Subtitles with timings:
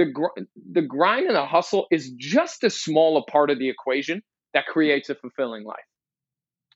[0.00, 0.42] the gr-
[0.72, 4.22] the grind and the hustle is just a smaller part of the equation
[4.54, 5.76] that creates a fulfilling life.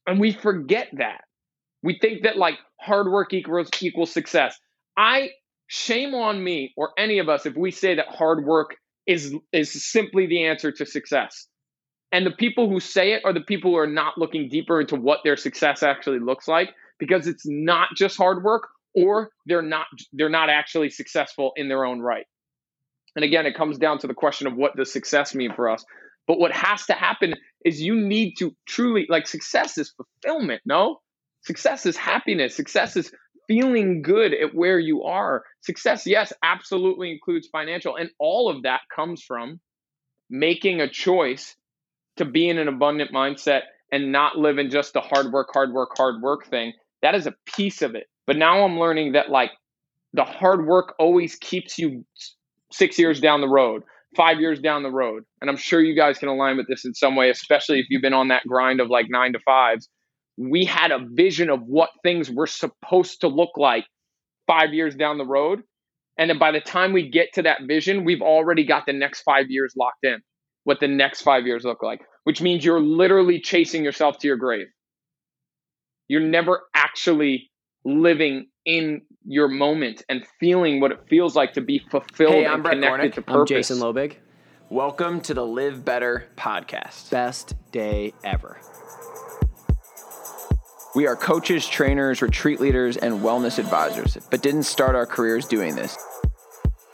[0.06, 1.23] And we forget that.
[1.83, 4.58] We think that like hard work equals equals success.
[4.97, 5.31] I
[5.68, 9.91] shame on me or any of us if we say that hard work is is
[9.91, 11.46] simply the answer to success.
[12.12, 14.96] And the people who say it are the people who are not looking deeper into
[14.96, 19.86] what their success actually looks like because it's not just hard work or they're not
[20.12, 22.27] they're not actually successful in their own right.
[23.16, 25.84] And again, it comes down to the question of what does success mean for us.
[26.26, 27.34] But what has to happen
[27.64, 31.00] is you need to truly like success is fulfillment, no?
[31.42, 32.56] Success is happiness.
[32.56, 33.12] Success is
[33.47, 35.45] feeling good at where you are.
[35.61, 37.97] Success, yes, absolutely includes financial.
[37.97, 39.61] And all of that comes from
[40.31, 41.55] making a choice
[42.17, 45.73] to be in an abundant mindset and not live in just the hard work, hard
[45.73, 46.73] work, hard work thing.
[47.03, 48.06] That is a piece of it.
[48.27, 49.51] But now I'm learning that like
[50.15, 52.05] the hard work always keeps you
[52.77, 53.83] six years down the road,
[54.16, 55.24] five years down the road.
[55.41, 58.03] And I'm sure you guys can align with this in some way, especially if you've
[58.03, 59.89] been on that grind of like nine to fives.
[60.36, 63.84] We had a vision of what things were supposed to look like
[64.47, 65.62] five years down the road.
[66.19, 69.22] And then by the time we get to that vision, we've already got the next
[69.22, 70.20] five years locked in,
[70.64, 74.36] what the next five years look like, which means you're literally chasing yourself to your
[74.36, 74.66] grave.
[76.09, 77.50] You're never actually
[77.84, 82.55] living in your moment and feeling what it feels like to be fulfilled hey, I'm
[82.55, 83.15] and Brett connected Gornick.
[83.15, 83.41] to purpose.
[83.41, 84.17] I'm Jason Lobig.
[84.71, 87.11] Welcome to the Live Better podcast.
[87.11, 88.59] Best day ever.
[90.95, 95.75] We are coaches, trainers, retreat leaders, and wellness advisors, but didn't start our careers doing
[95.75, 95.99] this.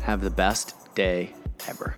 [0.02, 1.36] Have the best day
[1.68, 1.96] ever.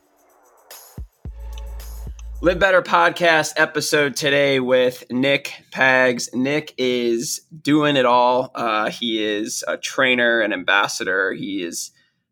[2.41, 6.33] Live Better podcast episode today with Nick Pags.
[6.33, 8.51] Nick is doing it all.
[8.53, 11.31] Uh, he is a trainer, an ambassador.
[11.33, 11.91] He is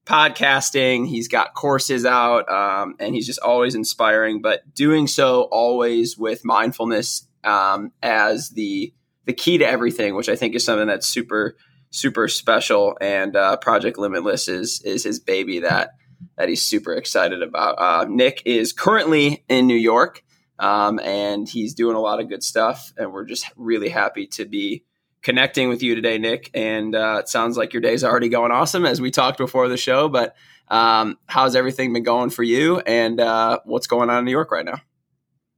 [0.10, 1.08] podcasting.
[1.08, 4.42] He's got courses out, um, and he's just always inspiring.
[4.42, 8.94] But doing so always with mindfulness um, as the
[9.26, 11.56] the key to everything, which I think is something that's super
[11.92, 12.98] super special.
[13.00, 15.92] And uh, Project Limitless is is his baby that
[16.38, 17.76] that he's super excited about.
[17.78, 20.24] Uh, Nick is currently in New York,
[20.58, 22.94] um, and he's doing a lot of good stuff.
[22.98, 24.84] And we're just really happy to be
[25.22, 26.50] connecting with you today, Nick.
[26.54, 29.78] And uh, it sounds like your day's already going awesome, as we talked before the
[29.78, 30.10] show.
[30.10, 30.36] But
[30.70, 34.52] um, how's everything been going for you, and uh, what's going on in New York
[34.52, 34.82] right now?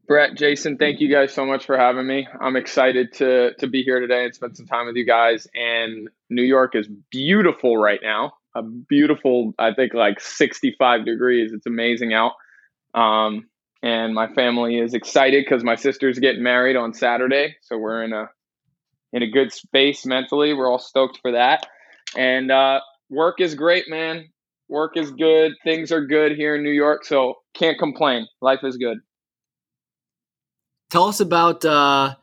[0.07, 2.27] Brett, Jason, thank you guys so much for having me.
[2.39, 5.47] I'm excited to to be here today and spend some time with you guys.
[5.53, 8.33] And New York is beautiful right now.
[8.53, 11.53] A beautiful, I think, like 65 degrees.
[11.53, 12.33] It's amazing out.
[12.93, 13.47] Um,
[13.81, 18.11] and my family is excited because my sister's getting married on Saturday, so we're in
[18.11, 18.29] a
[19.13, 20.53] in a good space mentally.
[20.53, 21.67] We're all stoked for that.
[22.15, 24.29] And uh, work is great, man.
[24.69, 25.53] Work is good.
[25.63, 28.27] Things are good here in New York, so can't complain.
[28.41, 28.99] Life is good.
[30.89, 32.15] Tell us about uh,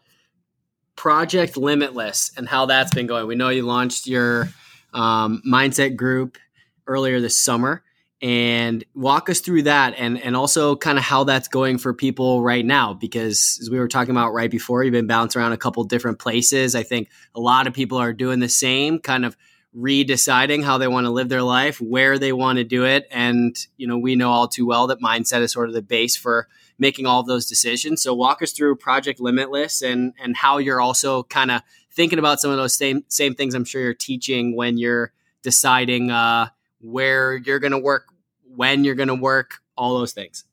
[0.96, 3.26] Project Limitless and how that's been going.
[3.26, 4.48] We know you launched your
[4.94, 6.38] um, mindset group
[6.86, 7.82] earlier this summer
[8.20, 12.42] and walk us through that and and also kind of how that's going for people
[12.42, 15.56] right now because as we were talking about right before you've been bouncing around a
[15.56, 16.74] couple different places.
[16.74, 19.36] I think a lot of people are doing the same kind of
[19.76, 23.56] redeciding how they want to live their life where they want to do it and
[23.76, 26.48] you know we know all too well that mindset is sort of the base for
[26.78, 28.02] making all of those decisions.
[28.02, 31.62] So walk us through project limitless and and how you're also kind of
[31.98, 35.12] thinking about some of those same same things i'm sure you're teaching when you're
[35.42, 36.48] deciding uh
[36.80, 38.06] where you're going to work,
[38.54, 40.44] when you're going to work, all those things.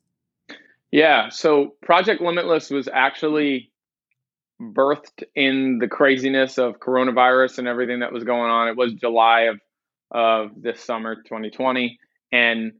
[0.90, 1.28] Yeah.
[1.30, 3.70] So Project Limitless was actually
[4.60, 8.68] birthed in the craziness of coronavirus and everything that was going on.
[8.68, 9.60] It was July of
[10.10, 11.98] of this summer 2020
[12.32, 12.72] and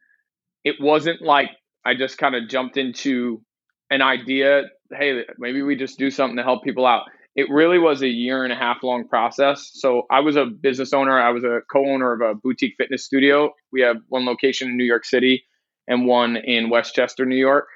[0.65, 1.51] it wasn't like
[1.85, 3.43] I just kind of jumped into
[3.91, 7.05] an idea, hey, maybe we just do something to help people out.
[7.37, 9.71] It really was a year and a half long process.
[9.75, 11.21] So I was a business owner.
[11.21, 13.53] I was a co-owner of a boutique fitness studio.
[13.73, 15.45] We have one location in New York City
[15.87, 17.67] and one in Westchester, New York.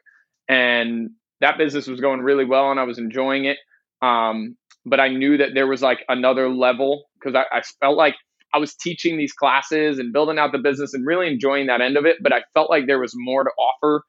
[0.49, 1.11] And
[1.43, 3.59] that business was going really well and I was enjoying it.
[4.01, 8.15] Um, but I knew that there was like another level because I, I felt like
[8.55, 11.99] I was teaching these classes and building out the business and really enjoying that end
[11.99, 12.17] of it.
[12.23, 14.03] But I felt like there was more to offer.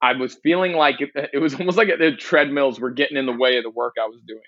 [0.00, 3.36] I was feeling like it, it was almost like the treadmills were getting in the
[3.36, 4.40] way of the work I was doing.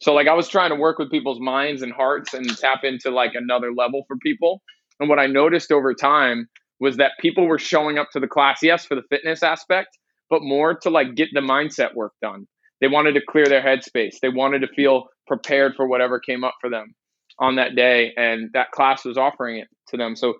[0.00, 3.10] So like I was trying to work with people's minds and hearts and tap into
[3.10, 4.62] like another level for people.
[4.98, 6.48] And what I noticed over time
[6.80, 9.98] was that people were showing up to the class, yes, for the fitness aspect,
[10.30, 12.46] but more to like get the mindset work done.
[12.80, 14.20] They wanted to clear their headspace.
[14.22, 16.94] They wanted to feel prepared for whatever came up for them
[17.38, 18.12] on that day.
[18.16, 20.16] And that class was offering it to them.
[20.16, 20.34] So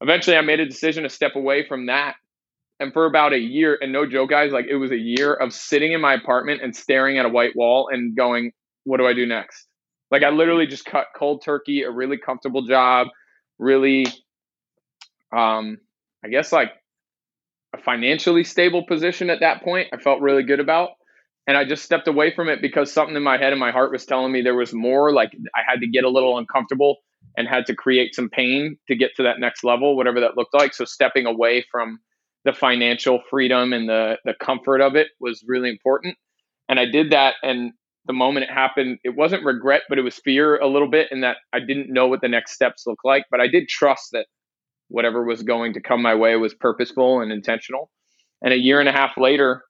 [0.00, 2.14] eventually I made a decision to step away from that.
[2.78, 5.52] And for about a year, and no joke, guys, like it was a year of
[5.52, 8.52] sitting in my apartment and staring at a white wall and going,
[8.84, 9.66] what do I do next?
[10.10, 13.08] Like I literally just cut cold turkey, a really comfortable job,
[13.58, 14.06] really,
[15.36, 15.78] um,
[16.24, 16.72] I guess like
[17.74, 19.88] a financially stable position at that point.
[19.92, 20.90] I felt really good about,
[21.46, 23.92] and I just stepped away from it because something in my head and my heart
[23.92, 25.12] was telling me there was more.
[25.12, 26.96] Like I had to get a little uncomfortable
[27.36, 30.54] and had to create some pain to get to that next level, whatever that looked
[30.54, 30.74] like.
[30.74, 32.00] So stepping away from
[32.44, 36.16] the financial freedom and the the comfort of it was really important.
[36.68, 37.72] And I did that and
[38.06, 41.20] the moment it happened, it wasn't regret, but it was fear a little bit in
[41.20, 43.24] that I didn't know what the next steps look like.
[43.30, 44.26] But I did trust that
[44.88, 47.90] whatever was going to come my way was purposeful and intentional.
[48.42, 49.62] And a year and a half later,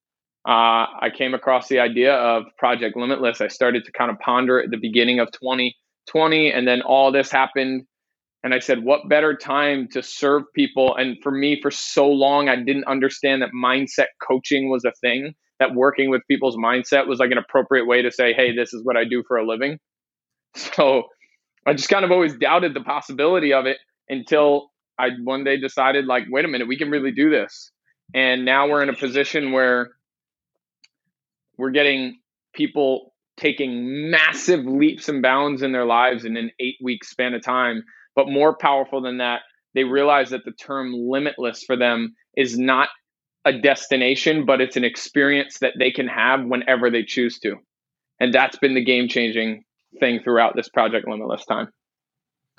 [0.48, 3.40] uh, I came across the idea of Project Limitless.
[3.40, 7.30] I started to kind of ponder at the beginning of 2020, and then all this
[7.30, 7.82] happened.
[8.42, 10.96] And I said, what better time to serve people?
[10.96, 15.34] And for me, for so long, I didn't understand that mindset coaching was a thing
[15.60, 18.82] that working with people's mindset was like an appropriate way to say, hey, this is
[18.82, 19.78] what I do for a living.
[20.56, 21.04] So
[21.64, 23.76] I just kind of always doubted the possibility of it
[24.08, 27.70] until I one day decided, like, wait a minute, we can really do this.
[28.14, 29.90] And now we're in a position where
[31.56, 32.18] we're getting
[32.52, 37.44] people taking massive leaps and bounds in their lives in an eight week span of
[37.44, 37.84] time.
[38.16, 39.42] But more powerful than that,
[39.74, 42.88] they realize that the term limitless for them is not
[43.44, 47.56] a destination, but it's an experience that they can have whenever they choose to.
[48.18, 49.64] And that's been the game changing
[49.98, 51.68] thing throughout this Project Limitless time.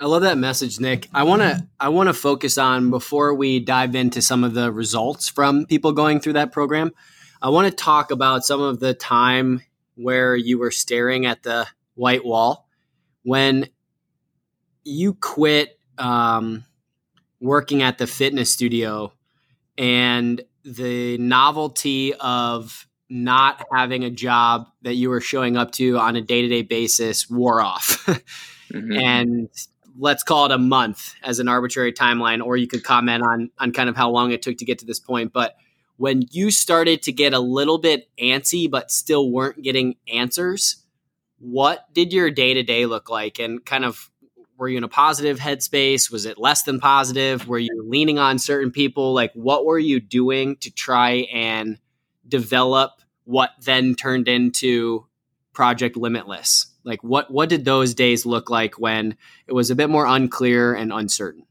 [0.00, 1.08] I love that message, Nick.
[1.14, 4.72] I want to I want to focus on before we dive into some of the
[4.72, 6.90] results from people going through that program.
[7.40, 9.62] I want to talk about some of the time
[9.94, 12.66] where you were staring at the white wall
[13.22, 13.68] when
[14.82, 16.64] you quit um,
[17.40, 19.12] working at the fitness studio
[19.78, 26.16] and the novelty of not having a job that you were showing up to on
[26.16, 28.06] a day-to-day basis wore off.
[28.72, 28.92] Mm-hmm.
[28.98, 29.48] and
[29.98, 33.72] let's call it a month as an arbitrary timeline or you could comment on on
[33.72, 35.32] kind of how long it took to get to this point.
[35.32, 35.56] But
[35.98, 40.82] when you started to get a little bit antsy but still weren't getting answers
[41.42, 43.40] what did your day-to-day look like?
[43.40, 44.10] And kind of
[44.62, 46.08] were you in a positive headspace?
[46.08, 47.48] Was it less than positive?
[47.48, 49.12] Were you leaning on certain people?
[49.12, 51.78] Like, what were you doing to try and
[52.28, 52.92] develop
[53.24, 55.04] what then turned into
[55.52, 56.66] Project Limitless?
[56.84, 59.16] Like, what what did those days look like when
[59.48, 61.44] it was a bit more unclear and uncertain?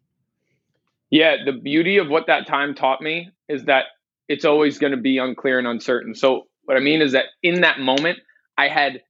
[1.10, 3.88] Yeah, the beauty of what that time taught me is that
[4.30, 6.16] it's always going to be unclear and uncertain.
[6.16, 8.20] So, what I mean is that in that moment,
[8.58, 9.02] I had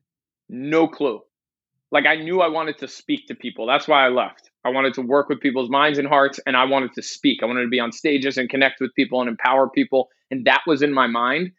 [0.50, 1.22] no clue
[1.92, 3.68] like I knew I wanted to speak to people.
[3.68, 4.50] That's why I left.
[4.64, 7.44] I wanted to work with people's minds and hearts and I wanted to speak.
[7.44, 10.62] I wanted to be on stages and connect with people and empower people and that
[10.66, 11.52] was in my mind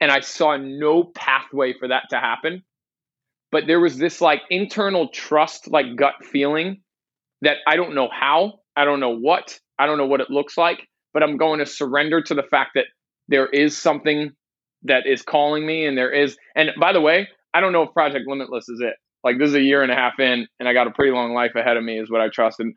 [0.00, 2.62] and I saw no pathway for that to happen.
[3.52, 6.82] But there was this like internal trust like gut feeling
[7.42, 10.56] that I don't know how, I don't know what, I don't know what it looks
[10.56, 12.86] like, but I'm going to surrender to the fact that
[13.28, 14.32] there is something
[14.84, 17.92] that is calling me and there is and by the way, I don't know if
[17.92, 18.94] Project Limitless is it.
[19.22, 21.34] Like this is a year and a half in, and I got a pretty long
[21.34, 22.60] life ahead of me, is what I trust.
[22.60, 22.74] And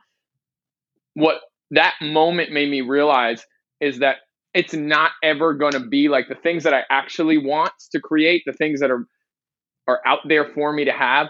[1.14, 1.38] what
[1.72, 3.46] that moment made me realize
[3.80, 4.18] is that
[4.54, 8.44] it's not ever going to be like the things that I actually want to create,
[8.46, 9.08] the things that are
[9.88, 11.28] are out there for me to have.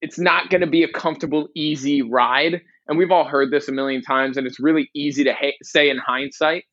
[0.00, 2.62] It's not going to be a comfortable, easy ride.
[2.88, 5.90] And we've all heard this a million times, and it's really easy to ha- say
[5.90, 6.64] in hindsight.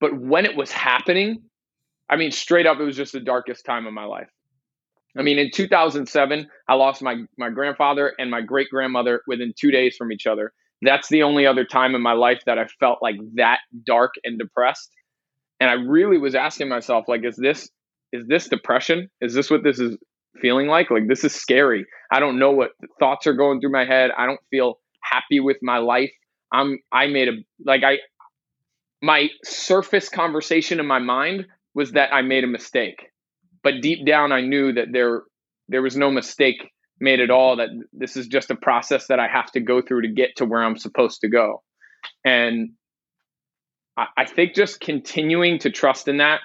[0.00, 1.42] But when it was happening,
[2.08, 4.28] I mean, straight up, it was just the darkest time of my life.
[5.18, 9.70] I mean, in 2007, I lost my, my grandfather and my great grandmother within two
[9.70, 10.52] days from each other.
[10.82, 14.38] That's the only other time in my life that I felt like that dark and
[14.38, 14.90] depressed.
[15.58, 17.68] And I really was asking myself, like, is this
[18.12, 19.08] is this depression?
[19.20, 19.96] Is this what this is
[20.40, 20.90] feeling like.
[20.90, 21.86] Like this is scary.
[22.10, 24.10] I don't know what thoughts are going through my head.
[24.16, 26.12] I don't feel happy with my life.
[26.52, 27.32] I'm I made a
[27.64, 27.98] like I
[29.02, 33.09] my surface conversation in my mind was that I made a mistake.
[33.62, 35.22] But deep down I knew that there
[35.68, 39.28] there was no mistake made at all that this is just a process that I
[39.28, 41.62] have to go through to get to where I'm supposed to go.
[42.24, 42.70] And
[43.96, 46.40] I, I think just continuing to trust in that.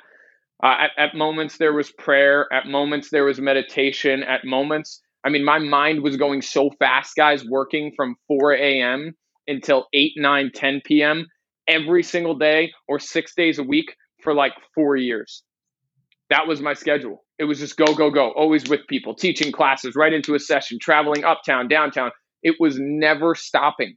[0.63, 2.48] Uh, at, at moments there was prayer.
[2.51, 4.24] At moments there was meditation.
[4.24, 9.15] At moments, I mean, my mind was going so fast, guys, working from 4 a.m.
[9.48, 11.25] until 8, 9, 10 p.m.
[11.67, 15.43] every single day or six days a week for like four years.
[16.36, 17.24] That was my schedule.
[17.39, 20.80] It was just go, go, go, always with people, teaching classes, right into a session,
[20.82, 22.12] traveling uptown, downtown.
[22.44, 23.96] It was never stopping.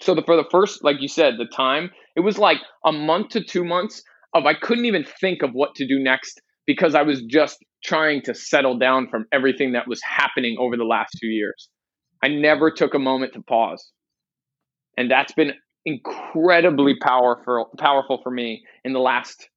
[0.00, 3.28] So the, for the first, like you said, the time, it was like a month
[3.30, 4.02] to two months
[4.34, 8.22] of I couldn't even think of what to do next because I was just trying
[8.22, 11.68] to settle down from everything that was happening over the last few years.
[12.20, 13.92] I never took a moment to pause.
[14.98, 15.52] And that's been
[15.86, 19.48] incredibly powerful powerful for me in the last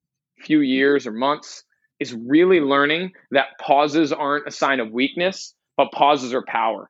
[0.44, 1.64] few years or months
[2.00, 6.88] is really learning that pauses aren't a sign of weakness, but pauses are power.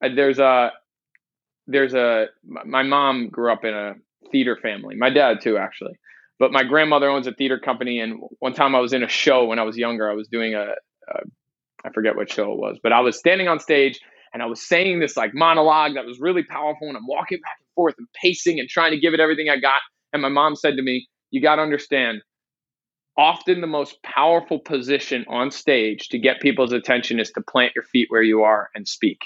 [0.00, 0.72] There's a
[1.66, 3.94] there's a my mom grew up in a
[4.30, 4.96] theater family.
[4.96, 5.98] My dad too, actually.
[6.38, 9.46] But my grandmother owns a theater company, and one time I was in a show
[9.46, 10.08] when I was younger.
[10.08, 10.74] I was doing a,
[11.08, 11.20] a
[11.84, 14.00] I forget what show it was, but I was standing on stage
[14.32, 17.56] and I was saying this like monologue that was really powerful, and I'm walking back
[17.58, 19.80] and forth and pacing and trying to give it everything I got.
[20.12, 22.22] And my mom said to me, "You got to understand."
[23.18, 27.82] Often the most powerful position on stage to get people's attention is to plant your
[27.82, 29.18] feet where you are and speak.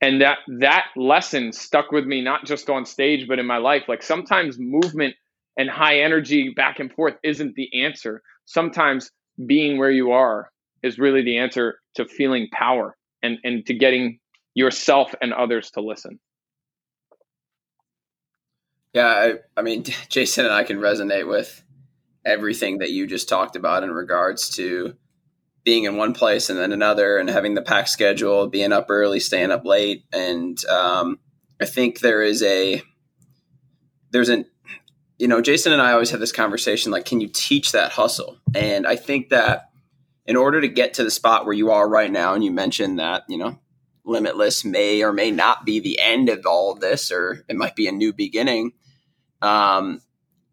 [0.00, 3.82] And that that lesson stuck with me not just on stage but in my life.
[3.86, 5.14] Like sometimes movement
[5.58, 8.22] and high energy back and forth isn't the answer.
[8.46, 9.10] Sometimes
[9.44, 10.50] being where you are
[10.82, 14.20] is really the answer to feeling power and and to getting
[14.54, 16.18] yourself and others to listen.
[18.94, 21.62] Yeah I, I mean jason and i can resonate with
[22.28, 24.94] everything that you just talked about in regards to
[25.64, 29.20] being in one place and then another and having the pack schedule, being up early,
[29.20, 30.04] staying up late.
[30.12, 31.18] And um,
[31.60, 32.82] I think there is a,
[34.10, 34.46] there's an,
[35.18, 38.38] you know, Jason and I always have this conversation like, can you teach that hustle?
[38.54, 39.70] And I think that
[40.26, 42.98] in order to get to the spot where you are right now, and you mentioned
[42.98, 43.58] that, you know,
[44.04, 47.74] limitless may or may not be the end of all of this, or it might
[47.74, 48.72] be a new beginning.
[49.42, 50.00] Um,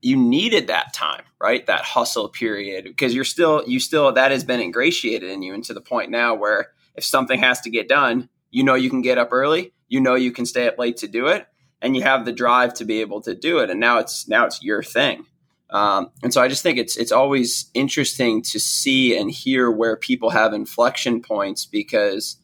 [0.05, 1.65] you needed that time, right?
[1.65, 5.63] That hustle period because you're still you still that has been ingratiated in you and
[5.63, 9.01] to the point now where if something has to get done, you know you can
[9.01, 11.47] get up early, you know you can stay up late to do it,
[11.81, 13.71] and you have the drive to be able to do it.
[13.71, 15.25] And now it's now it's your thing.
[15.71, 19.97] Um, and so I just think it's it's always interesting to see and hear where
[19.97, 22.37] people have inflection points because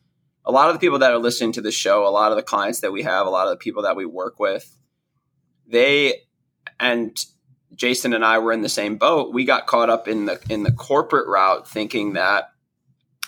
[0.45, 2.43] a lot of the people that are listening to the show, a lot of the
[2.43, 4.75] clients that we have, a lot of the people that we work with,
[5.67, 6.23] they
[6.79, 7.23] and
[7.81, 9.33] Jason and I were in the same boat.
[9.33, 12.51] We got caught up in the in the corporate route, thinking that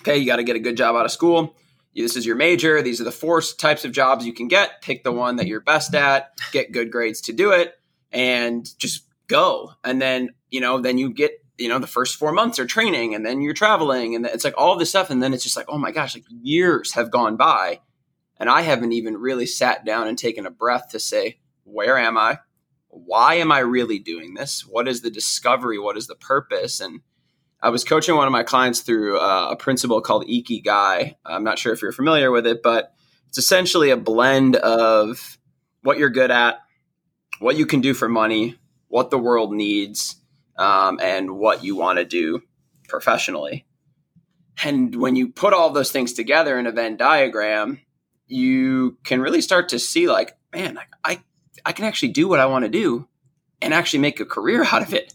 [0.02, 1.56] okay, you got to get a good job out of school.
[1.96, 2.80] This is your major.
[2.84, 4.84] These are the four types of jobs you can get.
[4.84, 6.38] Pick the one that you're best at.
[6.52, 7.74] Get good grades to do it,
[8.12, 9.72] and just go.
[9.84, 13.16] And then you know, then you get you know the first four months are training,
[13.16, 15.10] and then you're traveling, and it's like all this stuff.
[15.10, 17.80] And then it's just like, oh my gosh, like years have gone by,
[18.38, 22.20] and I haven't even really sat down and taken a breath to say, where am
[22.20, 22.38] I?
[22.94, 24.66] Why am I really doing this?
[24.66, 25.80] What is the discovery?
[25.80, 26.80] What is the purpose?
[26.80, 27.02] And
[27.62, 31.16] I was coaching one of my clients through uh, a principle called Ikigai.
[31.26, 32.94] I'm not sure if you're familiar with it, but
[33.30, 35.38] it's essentially a blend of
[35.82, 36.60] what you're good at,
[37.40, 38.60] what you can do for money,
[38.90, 40.18] what the world needs,
[40.58, 42.42] um, and what you want to do
[42.88, 43.66] professionally.
[44.64, 47.82] And when you put all those things together in a Venn diagram,
[48.28, 51.20] you can really start to see, like, man, I I
[51.72, 53.08] can actually do what I want to do
[53.62, 55.14] and actually make a career out of it.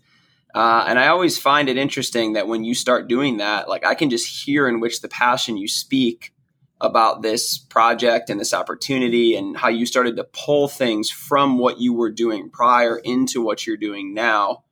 [0.54, 3.94] Uh, and I always find it interesting that when you start doing that, like I
[3.94, 6.32] can just hear in which the passion you speak
[6.80, 11.80] about this project and this opportunity and how you started to pull things from what
[11.80, 14.62] you were doing prior into what you're doing now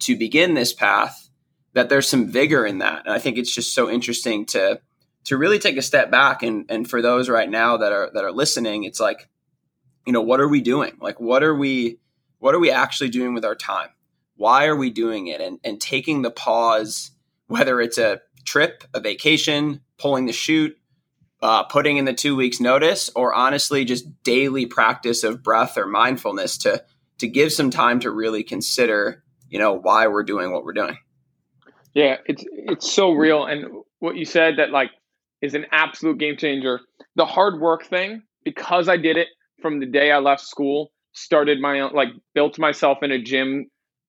[0.00, 1.30] to begin this path
[1.74, 4.80] that there's some vigor in that and i think it's just so interesting to
[5.24, 8.24] to really take a step back and and for those right now that are that
[8.24, 9.28] are listening it's like
[10.06, 10.92] you know what are we doing?
[11.00, 11.98] Like what are we
[12.38, 13.88] what are we actually doing with our time?
[14.36, 15.40] Why are we doing it?
[15.40, 17.10] And and taking the pause
[17.48, 20.78] whether it's a trip a vacation pulling the chute
[21.42, 25.86] uh, putting in the two weeks notice or honestly just daily practice of breath or
[25.86, 26.82] mindfulness to
[27.18, 30.96] to give some time to really consider you know why we're doing what we're doing.
[31.94, 33.44] Yeah it's it's so real.
[33.44, 33.66] And
[33.98, 34.90] what you said that like
[35.42, 36.80] is an absolute game changer.
[37.16, 39.28] The hard work thing, because I did it
[39.60, 43.66] from the day I left school, started my own like built myself in a gym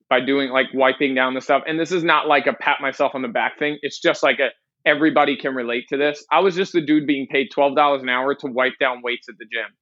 [0.10, 1.64] by doing like wiping down the stuff.
[1.68, 3.78] And this is not like a pat myself on the back thing.
[3.82, 4.50] It's just like a
[4.86, 6.26] everybody can relate to this.
[6.32, 9.36] I was just the dude being paid $12 an hour to wipe down weights at
[9.38, 9.76] the gym.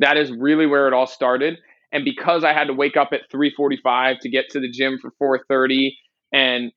[0.00, 1.58] That is really where it all started.
[1.92, 5.12] And because I had to wake up at 3:45 to get to the gym for
[5.20, 5.92] 4:30
[6.32, 6.72] and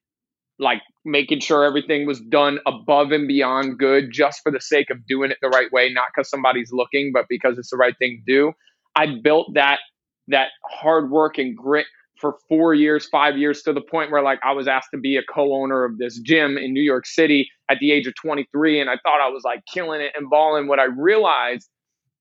[0.60, 5.06] like making sure everything was done above and beyond good just for the sake of
[5.08, 8.22] doing it the right way, not because somebody's looking, but because it's the right thing
[8.26, 8.54] to do.
[8.96, 9.80] I built that
[10.28, 11.86] that hard work and grit
[12.18, 15.18] for four years, five years to the point where like I was asked to be
[15.18, 18.80] a co-owner of this gym in New York City at the age of 23.
[18.80, 20.68] And I thought I was like killing it and balling.
[20.68, 21.68] What I realized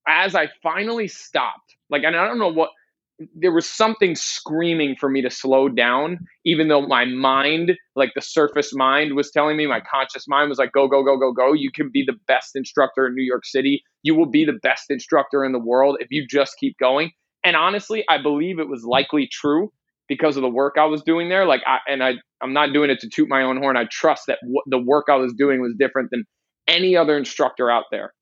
[0.07, 2.71] as I finally stopped, like, and I don't know what
[3.35, 8.21] there was something screaming for me to slow down, even though my mind, like the
[8.21, 11.53] surface mind, was telling me, my conscious mind was like, go, go, go, go, go.
[11.53, 13.83] You can be the best instructor in New York City.
[14.03, 17.11] You will be the best instructor in the world if you just keep going.
[17.43, 19.71] And honestly, I believe it was likely true
[20.07, 21.45] because of the work I was doing there.
[21.45, 23.77] Like, I, and I, I'm not doing it to toot my own horn.
[23.77, 26.25] I trust that w- the work I was doing was different than
[26.67, 28.13] any other instructor out there.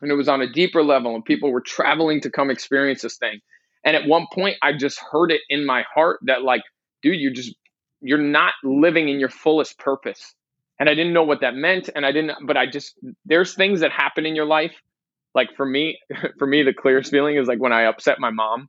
[0.00, 3.16] And it was on a deeper level, and people were traveling to come experience this
[3.16, 3.40] thing.
[3.84, 6.62] And at one point, I just heard it in my heart that, like,
[7.02, 7.54] dude, you're just,
[8.00, 10.34] you're not living in your fullest purpose.
[10.80, 11.90] And I didn't know what that meant.
[11.94, 14.74] And I didn't, but I just, there's things that happen in your life.
[15.34, 15.98] Like for me,
[16.38, 18.68] for me, the clearest feeling is like when I upset my mom.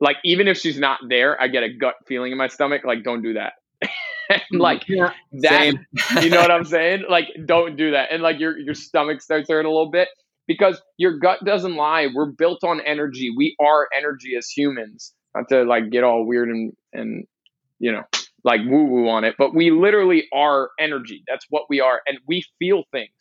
[0.00, 3.02] Like, even if she's not there, I get a gut feeling in my stomach, like,
[3.02, 3.54] don't do that.
[3.82, 4.58] and mm-hmm.
[4.58, 5.74] like yeah, that,
[6.22, 7.04] you know what I'm saying?
[7.08, 8.12] Like, don't do that.
[8.12, 10.08] And like your, your stomach starts hurting a little bit
[10.48, 12.08] because your gut doesn't lie.
[12.12, 13.30] We're built on energy.
[13.36, 15.14] We are energy as humans.
[15.36, 17.24] Not to like get all weird and and
[17.78, 18.02] you know
[18.42, 21.22] like woo woo on it, but we literally are energy.
[21.28, 23.12] That's what we are, and we feel things,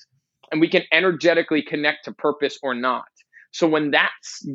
[0.52, 3.06] and we can energetically connect to purpose or not.
[3.52, 4.12] So when that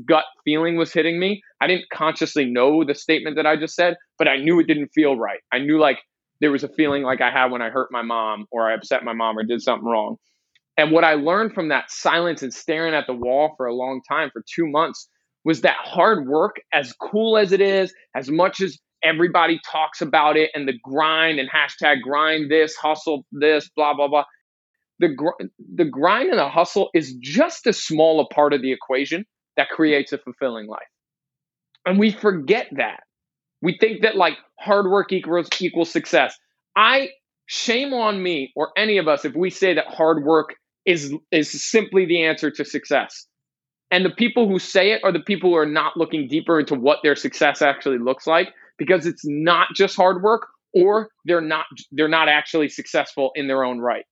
[0.07, 3.97] gut feeling was hitting me, I didn't consciously know the statement that I just said,
[4.19, 5.41] but I knew it didn't feel right.
[5.53, 5.99] I knew like
[6.41, 9.05] there was a feeling like I had when I hurt my mom or I upset
[9.05, 10.17] my mom or did something wrong.
[10.77, 14.01] And what I learned from that silence and staring at the wall for a long
[14.09, 15.09] time, for two months,
[15.45, 20.37] was that hard work, as cool as it is, as much as everybody talks about
[20.37, 24.25] it and the grind and hashtag grind this, hustle this, blah, blah, blah.
[25.01, 28.73] The, gr- the grind and the hustle is just as small a part of the
[28.73, 30.81] equation that creates a fulfilling life.
[31.85, 33.01] And we forget that.
[33.61, 36.37] We think that like hard work equals equals success.
[36.77, 37.11] I
[37.47, 41.71] shame on me or any of us if we say that hard work is is
[41.71, 43.27] simply the answer to success.
[43.91, 46.75] And the people who say it are the people who are not looking deeper into
[46.75, 51.67] what their success actually looks like because it's not just hard work or they're not
[51.91, 54.05] they're not actually successful in their own right.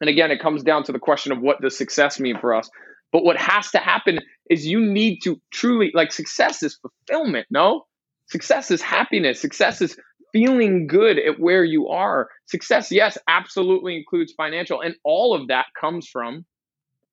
[0.00, 2.68] And again, it comes down to the question of what does success mean for us.
[3.12, 4.18] But what has to happen
[4.50, 7.84] is you need to truly like success is fulfillment, no?
[8.26, 9.40] Success is happiness.
[9.40, 9.96] Success is
[10.32, 12.28] feeling good at where you are.
[12.46, 14.80] Success, yes, absolutely includes financial.
[14.80, 16.44] And all of that comes from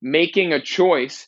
[0.02, 1.28] making a choice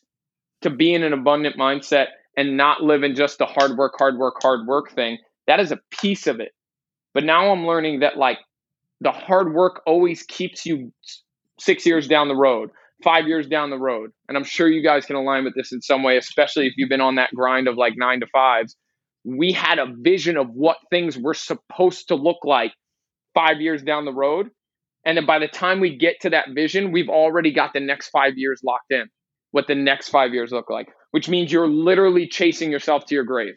[0.62, 4.16] to be in an abundant mindset and not live in just the hard work, hard
[4.16, 5.18] work, hard work thing.
[5.46, 6.52] That is a piece of it.
[7.14, 8.38] But now I'm learning that like
[9.00, 10.92] the hard work always keeps you
[11.58, 12.70] six years down the road,
[13.02, 14.12] five years down the road.
[14.28, 16.88] And I'm sure you guys can align with this in some way, especially if you've
[16.88, 18.76] been on that grind of like nine to fives
[19.36, 22.72] we had a vision of what things were supposed to look like
[23.34, 24.48] five years down the road.
[25.04, 28.08] And then by the time we get to that vision, we've already got the next
[28.08, 29.04] five years locked in,
[29.50, 33.24] what the next five years look like, which means you're literally chasing yourself to your
[33.24, 33.54] grave.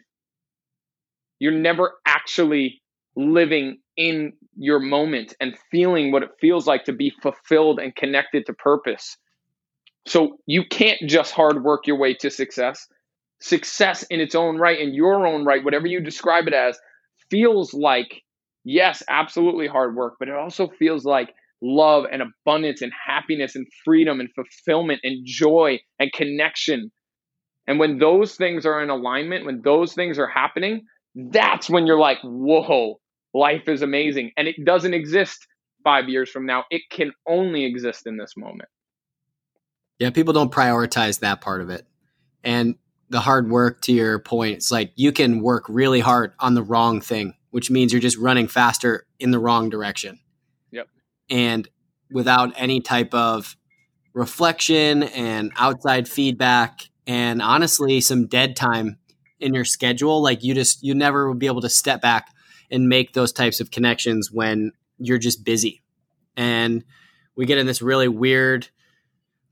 [1.38, 2.82] You're never actually
[3.16, 8.46] living in your moment and feeling what it feels like to be fulfilled and connected
[8.46, 9.16] to purpose.
[10.06, 12.86] So you can't just hard work your way to success
[13.42, 16.78] success in its own right, in your own right, whatever you describe it as,
[17.30, 18.22] feels like,
[18.64, 23.66] yes, absolutely hard work, but it also feels like love and abundance and happiness and
[23.84, 26.90] freedom and fulfillment and joy and connection.
[27.66, 30.82] And when those things are in alignment, when those things are happening,
[31.14, 33.00] that's when you're like, whoa,
[33.34, 34.32] life is amazing.
[34.36, 35.46] And it doesn't exist
[35.84, 36.64] five years from now.
[36.70, 38.68] It can only exist in this moment.
[39.98, 41.86] Yeah, people don't prioritize that part of it.
[42.42, 42.76] And
[43.12, 46.62] the hard work to your point, it's like you can work really hard on the
[46.62, 50.18] wrong thing, which means you're just running faster in the wrong direction.
[50.70, 50.88] Yep.
[51.28, 51.68] And
[52.10, 53.54] without any type of
[54.14, 58.96] reflection and outside feedback and honestly some dead time
[59.38, 62.28] in your schedule, like you just you never will be able to step back
[62.70, 65.82] and make those types of connections when you're just busy.
[66.34, 66.82] And
[67.36, 68.68] we get in this really weird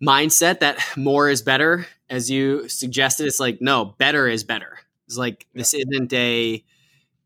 [0.02, 1.86] mindset that more is better.
[2.08, 4.78] As you suggested, it's like, no, better is better.
[5.06, 6.64] It's like, this isn't a,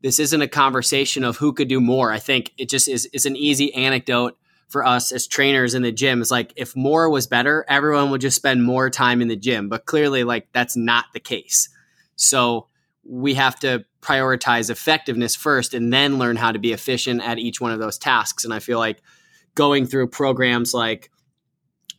[0.01, 2.11] this isn't a conversation of who could do more.
[2.11, 5.91] I think it just is, it's an easy anecdote for us as trainers in the
[5.91, 6.21] gym.
[6.21, 9.69] It's like, if more was better, everyone would just spend more time in the gym.
[9.69, 11.69] But clearly, like, that's not the case.
[12.15, 12.67] So
[13.03, 17.61] we have to prioritize effectiveness first and then learn how to be efficient at each
[17.61, 18.43] one of those tasks.
[18.43, 19.01] And I feel like
[19.53, 21.11] going through programs like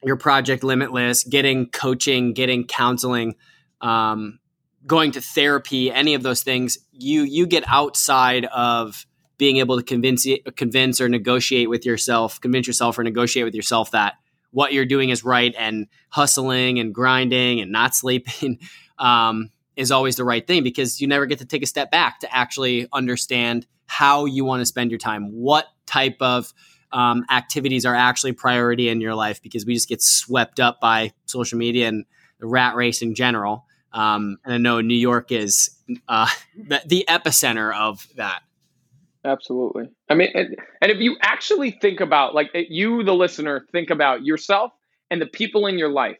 [0.02, 3.35] your project limitless, getting coaching, getting counseling,
[3.80, 4.38] um,
[4.87, 9.06] going to therapy, any of those things, you you get outside of
[9.38, 13.90] being able to convince convince or negotiate with yourself, convince yourself or negotiate with yourself
[13.90, 14.14] that
[14.50, 18.59] what you're doing is right and hustling and grinding and not sleeping
[18.98, 22.20] um, is always the right thing because you never get to take a step back
[22.20, 26.52] to actually understand how you want to spend your time, what type of
[26.96, 31.12] um, activities are actually priority in your life because we just get swept up by
[31.26, 32.06] social media and
[32.40, 33.66] the rat race in general.
[33.92, 35.76] Um, and I know New York is
[36.09, 38.40] uh, the, the, epicenter of that.
[39.26, 39.90] Absolutely.
[40.09, 44.24] I mean, and, and if you actually think about, like, you, the listener, think about
[44.24, 44.72] yourself
[45.11, 46.16] and the people in your life,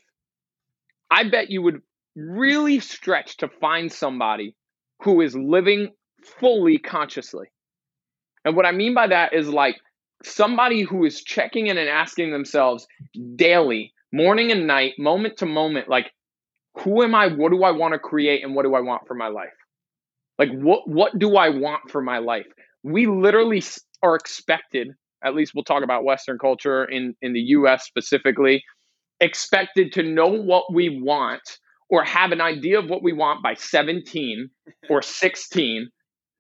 [1.11, 1.81] I bet you would
[2.17, 4.55] really stretch to find somebody
[5.03, 7.47] who is living fully consciously.
[8.45, 9.77] And what I mean by that is like
[10.23, 12.87] somebody who is checking in and asking themselves
[13.37, 16.11] daily, morning and night, moment to moment, like,
[16.81, 17.29] who am I?
[17.29, 18.45] What do I want to create?
[18.45, 19.49] And what do I want for my life?
[20.39, 22.47] Like, what, what do I want for my life?
[22.83, 23.63] We literally
[24.03, 24.89] are expected,
[25.25, 28.63] at least we'll talk about Western culture in, in the US specifically,
[29.21, 31.41] expected to know what we want
[31.89, 34.51] or have an idea of what we want by 17
[34.91, 35.89] or 16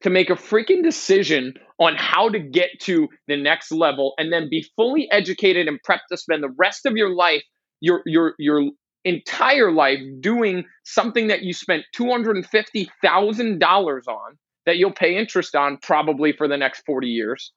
[0.02, 4.48] to make a freaking decision on how to get to the next level and then
[4.50, 7.42] be fully educated and prepped to spend the rest of your life
[7.80, 8.62] your your your
[9.04, 16.32] entire life doing something that you spent $250,000 on that you'll pay interest on probably
[16.32, 17.52] for the next 40 years.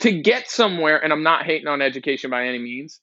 [0.00, 3.00] To get somewhere and I'm not hating on education by any means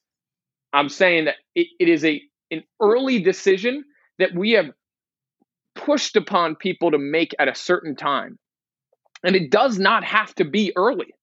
[0.72, 3.84] I'm saying that it, it is a an early decision
[4.18, 4.70] that we have
[5.74, 8.38] pushed upon people to make at a certain time.
[9.22, 11.14] And it does not have to be early.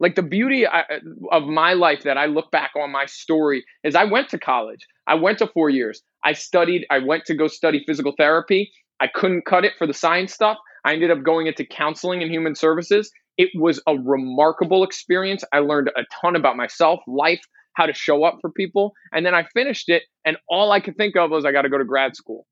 [0.00, 4.04] Like the beauty of my life that I look back on my story is I
[4.04, 4.86] went to college.
[5.08, 6.02] I went to four years.
[6.24, 8.70] I studied, I went to go study physical therapy.
[9.00, 10.56] I couldn't cut it for the science stuff.
[10.84, 13.10] I ended up going into counseling and human services.
[13.36, 15.42] It was a remarkable experience.
[15.52, 17.40] I learned a ton about myself, life,
[17.74, 18.92] how to show up for people.
[19.12, 21.68] And then I finished it, and all I could think of was I got to
[21.68, 22.46] go to grad school.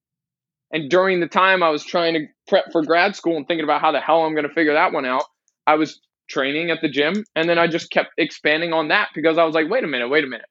[0.73, 3.81] And during the time I was trying to prep for grad school and thinking about
[3.81, 5.25] how the hell I'm going to figure that one out,
[5.67, 7.25] I was training at the gym.
[7.35, 10.09] And then I just kept expanding on that because I was like, wait a minute,
[10.09, 10.47] wait a minute.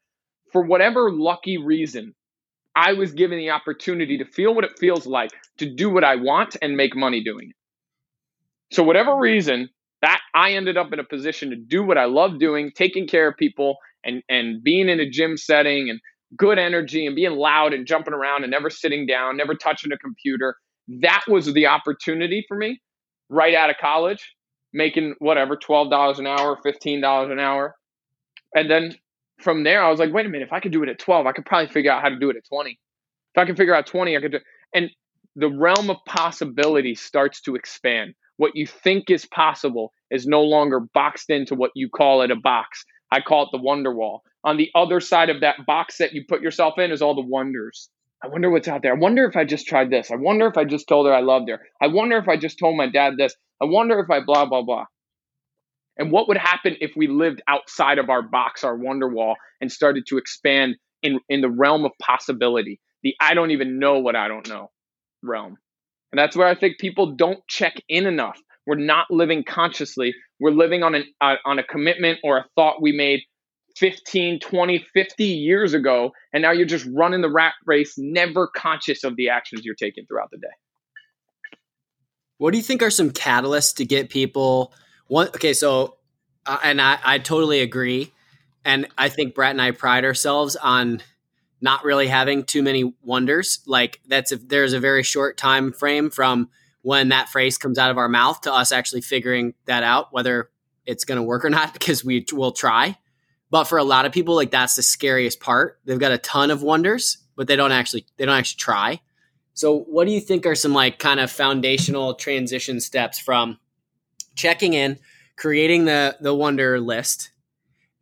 [0.51, 2.15] For whatever lucky reason,
[2.75, 6.15] I was given the opportunity to feel what it feels like to do what I
[6.15, 7.55] want and make money doing it.
[8.75, 9.69] So, whatever reason,
[10.01, 13.27] that I ended up in a position to do what I love doing, taking care
[13.27, 15.99] of people and and being in a gym setting and
[16.37, 19.97] good energy and being loud and jumping around and never sitting down, never touching a
[19.97, 20.55] computer.
[21.01, 22.81] That was the opportunity for me
[23.29, 24.35] right out of college,
[24.73, 27.75] making whatever, $12 an hour, $15 an hour.
[28.55, 28.95] And then
[29.41, 31.25] from there, I was like, wait a minute, if I could do it at 12,
[31.25, 32.71] I could probably figure out how to do it at 20.
[32.71, 34.39] If I can figure out 20, I could do
[34.73, 34.89] and
[35.35, 38.13] the realm of possibility starts to expand.
[38.37, 42.35] What you think is possible is no longer boxed into what you call it a
[42.35, 42.85] box.
[43.11, 44.23] I call it the wonder wall.
[44.45, 47.21] On the other side of that box that you put yourself in is all the
[47.21, 47.89] wonders.
[48.23, 48.93] I wonder what's out there.
[48.93, 50.11] I wonder if I just tried this.
[50.11, 51.59] I wonder if I just told her I loved her.
[51.81, 53.35] I wonder if I just told my dad this.
[53.61, 54.85] I wonder if I blah, blah, blah.
[55.97, 59.71] And what would happen if we lived outside of our box, our wonder wall, and
[59.71, 64.15] started to expand in, in the realm of possibility, the I don't even know what
[64.15, 64.71] I don't know
[65.23, 65.57] realm.
[66.11, 68.39] And that's where I think people don't check in enough.
[68.65, 70.13] We're not living consciously.
[70.39, 73.21] We're living on an uh, on a commitment or a thought we made
[73.75, 79.03] 15, 20, 50 years ago and now you're just running the rat race never conscious
[79.03, 80.47] of the actions you're taking throughout the day.
[82.37, 84.73] What do you think are some catalysts to get people
[85.07, 85.97] one okay, so
[86.45, 88.11] uh, and I I totally agree
[88.65, 91.01] and I think Brett and I pride ourselves on
[91.61, 93.59] not really having too many wonders.
[93.65, 96.49] Like that's if there's a very short time frame from
[96.81, 100.49] when that phrase comes out of our mouth to us actually figuring that out, whether
[100.85, 102.97] it's going to work or not, because we will try.
[103.55, 105.79] But for a lot of people, like that's the scariest part.
[105.85, 108.99] They've got a ton of wonders, but they don't actually they don't actually try.
[109.53, 113.57] So, what do you think are some like kind of foundational transition steps from
[114.35, 114.99] checking in,
[115.37, 117.31] creating the the wonder list,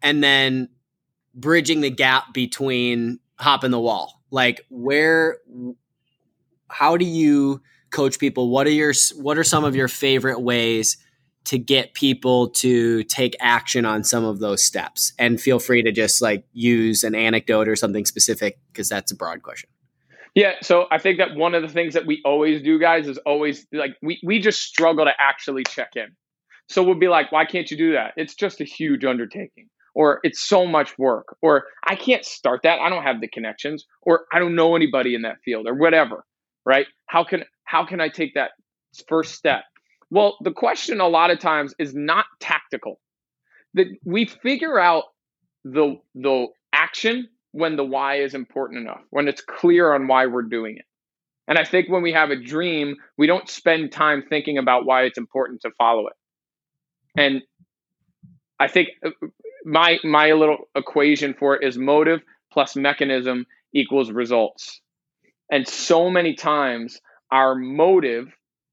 [0.01, 0.69] and then
[1.35, 4.23] bridging the gap between hopping the wall.
[4.31, 5.37] Like where
[6.67, 7.61] how do you
[7.91, 8.49] coach people?
[8.49, 10.97] What are your what are some of your favorite ways
[11.45, 15.13] to get people to take action on some of those steps?
[15.19, 19.15] And feel free to just like use an anecdote or something specific because that's a
[19.15, 19.69] broad question.
[20.35, 23.19] Yeah, so I think that one of the things that we always do, guys, is
[23.19, 26.07] always like we, we just struggle to actually check in.
[26.69, 28.13] So we'll be like, why can't you do that?
[28.17, 32.79] It's just a huge undertaking, or it's so much work, or I can't start that.
[32.79, 36.25] I don't have the connections, or I don't know anybody in that field, or whatever.
[36.65, 36.87] Right?
[37.05, 38.51] How can how can I take that
[39.07, 39.63] first step?
[40.13, 42.99] Well, the question a lot of times is not tactical.
[43.73, 45.05] That we figure out
[45.63, 50.43] the the action when the why is important enough, when it's clear on why we're
[50.43, 50.85] doing it.
[51.47, 55.05] And I think when we have a dream, we don't spend time thinking about why
[55.05, 56.13] it's important to follow it.
[57.17, 57.41] And
[58.59, 59.09] I think uh,
[59.65, 62.21] my my little equation for it is motive
[62.51, 64.79] plus mechanism equals results.
[65.51, 68.27] And so many times our motive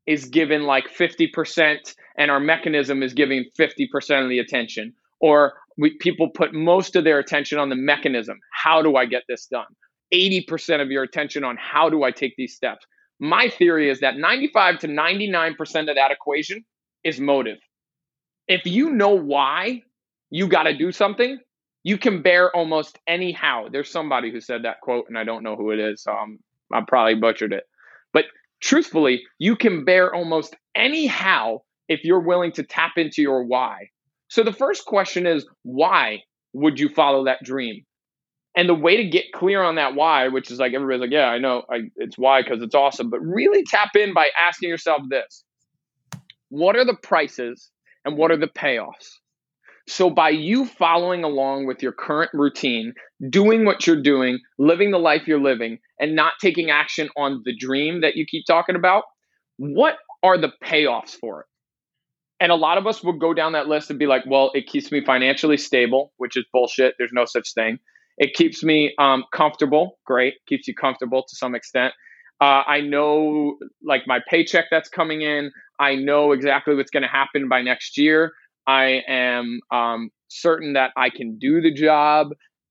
[0.07, 5.97] is given like 50% and our mechanism is giving 50% of the attention or we,
[5.99, 8.39] people put most of their attention on the mechanism.
[8.53, 9.67] How do I get this done?
[10.13, 12.85] 80% of your attention on how do I take these steps.
[13.19, 15.57] My theory is that 95 to 99%
[15.89, 16.65] of that equation
[17.05, 17.59] is motive.
[18.49, 19.83] If you know why
[20.31, 21.39] you got to do something,
[21.83, 23.69] you can bear almost any how.
[23.71, 26.39] There's somebody who said that quote, and I don't know who it is, so I'm,
[26.73, 27.65] I probably butchered it.
[28.13, 28.25] But
[28.61, 33.89] truthfully, you can bear almost any how if you're willing to tap into your why.
[34.29, 37.85] So the first question is why would you follow that dream?
[38.57, 41.29] And the way to get clear on that why, which is like everybody's like, yeah,
[41.29, 45.03] I know I, it's why because it's awesome, but really tap in by asking yourself
[45.09, 45.45] this
[46.49, 47.71] What are the prices
[48.05, 49.20] and what are the payoffs?
[49.91, 52.95] So, by you following along with your current routine,
[53.29, 57.53] doing what you're doing, living the life you're living, and not taking action on the
[57.57, 59.03] dream that you keep talking about,
[59.57, 61.47] what are the payoffs for it?
[62.39, 64.69] And a lot of us would go down that list and be like, well, it
[64.69, 66.95] keeps me financially stable, which is bullshit.
[66.97, 67.81] There's no such thing.
[68.17, 69.99] It keeps me um, comfortable.
[70.07, 70.35] Great.
[70.47, 71.95] Keeps you comfortable to some extent.
[72.41, 75.51] Uh, I know like my paycheck that's coming in.
[75.81, 78.35] I know exactly what's going to happen by next year.
[78.67, 82.29] I am um, certain that I can do the job.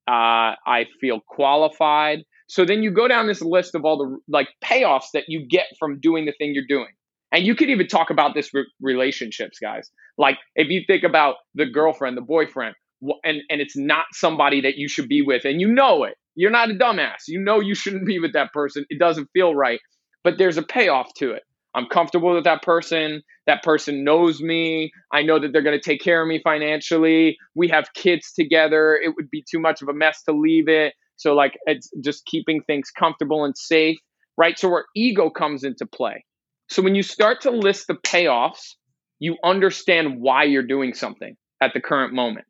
[0.07, 2.19] Uh, I feel qualified.
[2.47, 5.67] So then you go down this list of all the like payoffs that you get
[5.77, 6.91] from doing the thing you're doing.
[7.31, 9.91] And you could even talk about this with relationships, guys.
[10.17, 12.75] Like if you think about the girlfriend, the boyfriend,
[13.23, 16.15] and and it's not somebody that you should be with, and you know it.
[16.35, 17.27] You're not a dumbass.
[17.27, 18.85] You know you shouldn't be with that person.
[18.89, 19.79] It doesn't feel right,
[20.23, 21.43] but there's a payoff to it.
[21.75, 23.21] I'm comfortable with that person.
[23.45, 24.91] That person knows me.
[25.11, 27.37] I know that they're going to take care of me financially.
[27.55, 28.95] We have kids together.
[28.95, 30.93] It would be too much of a mess to leave it.
[31.17, 33.97] So like it's just keeping things comfortable and safe,
[34.37, 34.57] right?
[34.57, 36.25] So where ego comes into play.
[36.69, 38.75] So when you start to list the payoffs,
[39.19, 42.45] you understand why you're doing something at the current moment.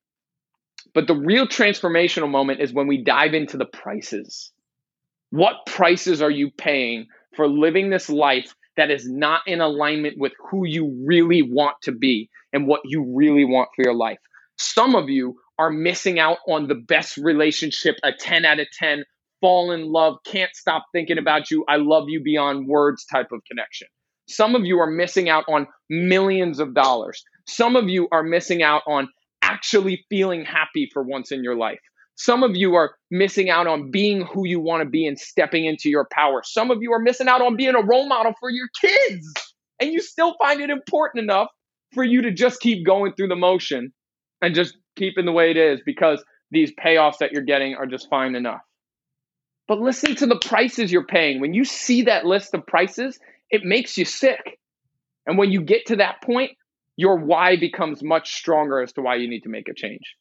[0.94, 4.52] But the real transformational moment is when we dive into the prices.
[5.32, 10.34] What prices are you paying for living this life that is not in alignment with
[10.50, 14.18] who you really want to be and what you really want for your life?
[14.58, 19.04] Some of you are missing out on the best relationship, a 10 out of 10,
[19.42, 23.42] fall in love, can't stop thinking about you, I love you beyond words type of
[23.50, 23.88] connection.
[24.28, 27.24] Some of you are missing out on millions of dollars.
[27.48, 29.10] Some of you are missing out on
[29.42, 31.80] actually feeling happy for once in your life.
[32.20, 35.64] Some of you are missing out on being who you want to be and stepping
[35.64, 36.42] into your power.
[36.44, 39.26] Some of you are missing out on being a role model for your kids.
[39.80, 41.48] And you still find it important enough
[41.94, 43.94] for you to just keep going through the motion
[44.42, 48.10] and just keeping the way it is because these payoffs that you're getting are just
[48.10, 48.60] fine enough.
[49.70, 51.40] But listen to the prices you're paying.
[51.40, 53.18] When you see that list of prices,
[53.50, 54.60] it makes you sick.
[55.26, 56.52] And when you get to that point,
[56.98, 60.18] your why becomes much stronger as to why you need to make a change.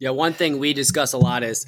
[0.00, 1.66] Yeah, one thing we discuss a lot is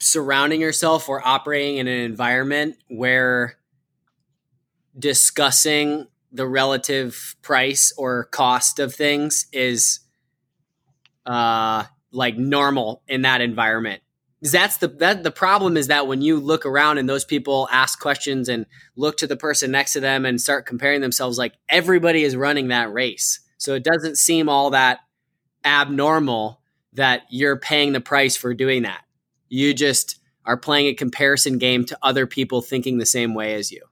[0.00, 3.56] surrounding yourself or operating in an environment where
[4.98, 10.00] discussing the relative price or cost of things is
[11.26, 14.02] uh like normal in that environment.
[14.42, 18.00] That's the that the problem is that when you look around and those people ask
[18.00, 22.24] questions and look to the person next to them and start comparing themselves like everybody
[22.24, 23.40] is running that race.
[23.58, 25.00] So it doesn't seem all that
[25.64, 26.61] abnormal
[26.94, 29.04] that you're paying the price for doing that
[29.48, 33.70] you just are playing a comparison game to other people thinking the same way as
[33.70, 33.82] you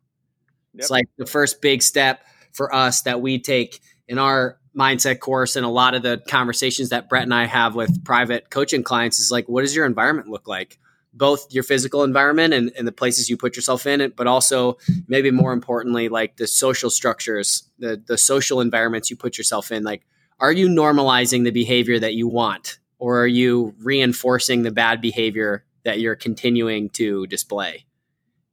[0.75, 0.81] yep.
[0.81, 5.57] it's like the first big step for us that we take in our mindset course
[5.57, 9.19] and a lot of the conversations that Brett and I have with private coaching clients
[9.19, 10.79] is like, what does your environment look like?
[11.13, 15.33] Both your physical environment and, and the places you put yourself in, but also maybe
[15.33, 19.83] more importantly, like the social structures, the the social environments you put yourself in.
[19.83, 20.03] Like,
[20.39, 25.65] are you normalizing the behavior that you want, or are you reinforcing the bad behavior
[25.85, 27.87] that you're continuing to display?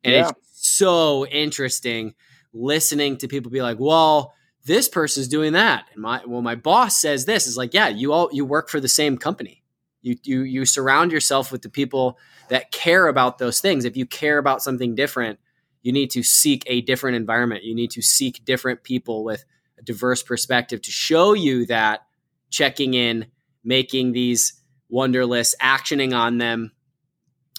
[0.04, 0.30] And yeah.
[0.30, 2.16] it's so interesting
[2.54, 4.34] listening to people be like, well,
[4.66, 5.86] this person's doing that.
[5.94, 8.80] And my well, my boss says this is like, yeah, you all you work for
[8.80, 9.64] the same company.
[10.02, 12.18] You you you surround yourself with the people
[12.50, 13.86] that care about those things.
[13.86, 15.40] If you care about something different,
[15.82, 17.64] you need to seek a different environment.
[17.64, 19.44] You need to seek different people with
[19.78, 22.06] a diverse perspective to show you that
[22.50, 23.28] checking in,
[23.68, 26.72] making these wonder lists, actioning on them,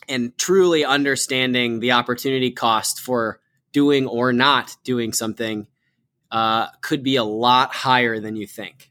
[0.09, 3.41] and truly understanding the opportunity cost for
[3.73, 5.67] doing or not doing something
[6.31, 8.91] uh, could be a lot higher than you think.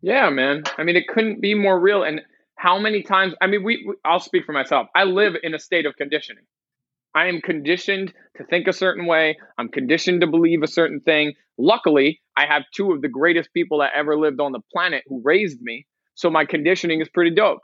[0.00, 0.64] Yeah, man.
[0.76, 2.02] I mean, it couldn't be more real.
[2.02, 2.20] And
[2.56, 3.34] how many times?
[3.40, 3.94] I mean, we, we.
[4.04, 4.88] I'll speak for myself.
[4.94, 6.44] I live in a state of conditioning.
[7.14, 9.38] I am conditioned to think a certain way.
[9.56, 11.34] I'm conditioned to believe a certain thing.
[11.56, 15.20] Luckily, I have two of the greatest people that ever lived on the planet who
[15.24, 15.86] raised me.
[16.18, 17.60] So my conditioning is pretty dope.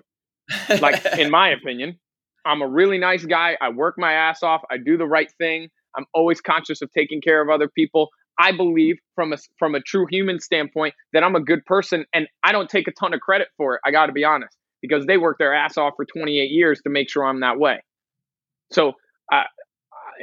[0.69, 1.99] Like, in my opinion,
[2.47, 3.57] I'm a really nice guy.
[3.61, 4.63] I work my ass off.
[4.71, 5.69] I do the right thing.
[5.97, 8.11] I'm always conscious of taking care of other people.
[8.39, 12.29] I believe from a from a true human standpoint that I'm a good person and
[12.45, 13.81] I don't take a ton of credit for it.
[13.85, 16.91] I got to be honest because they worked their ass off for 28 years to
[16.91, 17.83] make sure I'm that way.
[18.73, 18.93] So,
[19.33, 19.43] uh,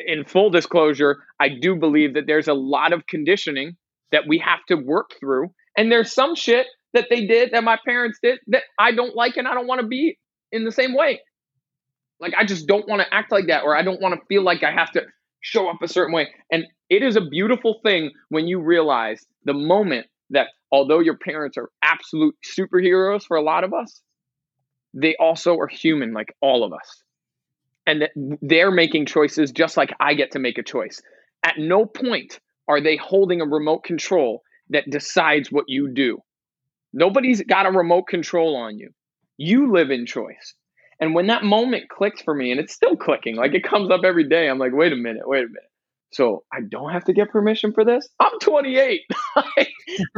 [0.08, 3.76] in full disclosure, I do believe that there's a lot of conditioning
[4.14, 7.78] that we have to work through and there's some shit that they did that my
[7.86, 10.18] parents did that I don't like and I don't want to be
[10.52, 11.22] in the same way.
[12.20, 14.44] Like I just don't want to act like that or I don't want to feel
[14.44, 15.04] like I have to
[15.42, 16.28] show up a certain way.
[16.52, 21.58] And it is a beautiful thing when you realize the moment that although your parents
[21.58, 24.02] are absolute superheroes for a lot of us,
[24.94, 27.04] they also are human like all of us.
[27.88, 31.02] And that they're making choices just like I get to make a choice.
[31.44, 36.20] At no point are they holding a remote control that decides what you do.
[36.94, 38.90] Nobody's got a remote control on you.
[39.38, 40.56] You live in choice.
[41.00, 44.02] And when that moment clicked for me, and it's still clicking, like it comes up
[44.04, 45.72] every day, I'm like, wait a minute, wait a minute.
[46.14, 48.08] So I don't have to get permission for this.
[48.20, 49.02] I'm 28.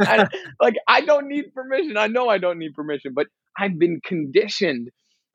[0.00, 0.26] I,
[0.60, 1.96] like I don't need permission.
[1.96, 4.88] I know I don't need permission, but I've been conditioned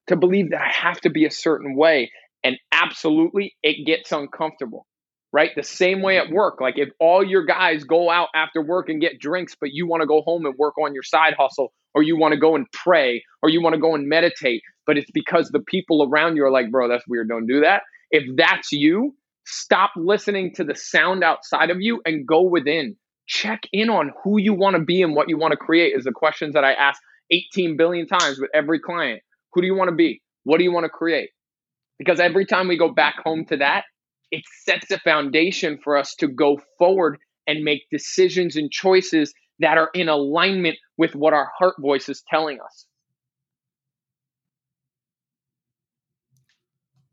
[0.08, 2.12] to believe that I have to be a certain way,
[2.43, 4.86] and absolutely, it gets uncomfortable.
[5.32, 6.36] Right, the same way at mm-hmm.
[6.36, 6.60] work.
[6.60, 10.02] Like if all your guys go out after work and get drinks, but you want
[10.02, 12.65] to go home and work on your side hustle, or you want to go and
[12.72, 16.44] pray, or you want to go and meditate, but it's because the people around you
[16.46, 17.30] are like, bro, that's weird.
[17.30, 17.84] Don't do that.
[18.10, 19.15] If that's you,
[19.46, 22.96] stop listening to the sound outside of you and go within.
[23.28, 26.06] Check in on who you want to be and what you want to create, is
[26.06, 27.00] the questions that I ask
[27.32, 29.22] 18 billion times with every client.
[29.54, 30.24] Who do you want to be?
[30.44, 31.30] What do you want to create?
[32.00, 33.84] Because every time we go back home to that,
[34.32, 39.78] it sets a foundation for us to go forward and make decisions and choices that
[39.78, 42.86] are in alignment with what our heart voice is telling us.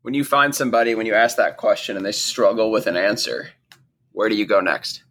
[0.07, 3.49] when you find somebody when you ask that question and they struggle with an answer
[4.13, 5.03] where do you go next?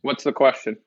[0.00, 0.78] What's the question?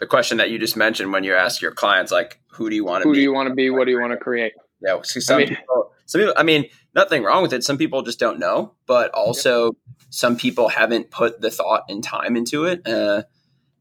[0.00, 2.84] The question that you just mentioned when you ask your clients like who do you
[2.84, 3.18] want to who be?
[3.18, 3.70] Who do you want to be?
[3.70, 4.54] What do you want to create?
[4.82, 7.64] Yeah some, I mean, people, some people i mean nothing wrong with it.
[7.64, 9.72] Some people just don't know but also
[10.10, 12.86] some people haven't put the thought and time into it.
[12.86, 13.22] Uh,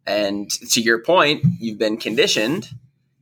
[0.08, 2.70] and to your point you've been conditioned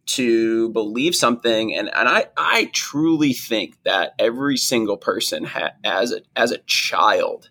[0.10, 1.76] to believe something.
[1.76, 6.58] And, and I, I truly think that every single person ha- as a as a
[6.60, 7.50] child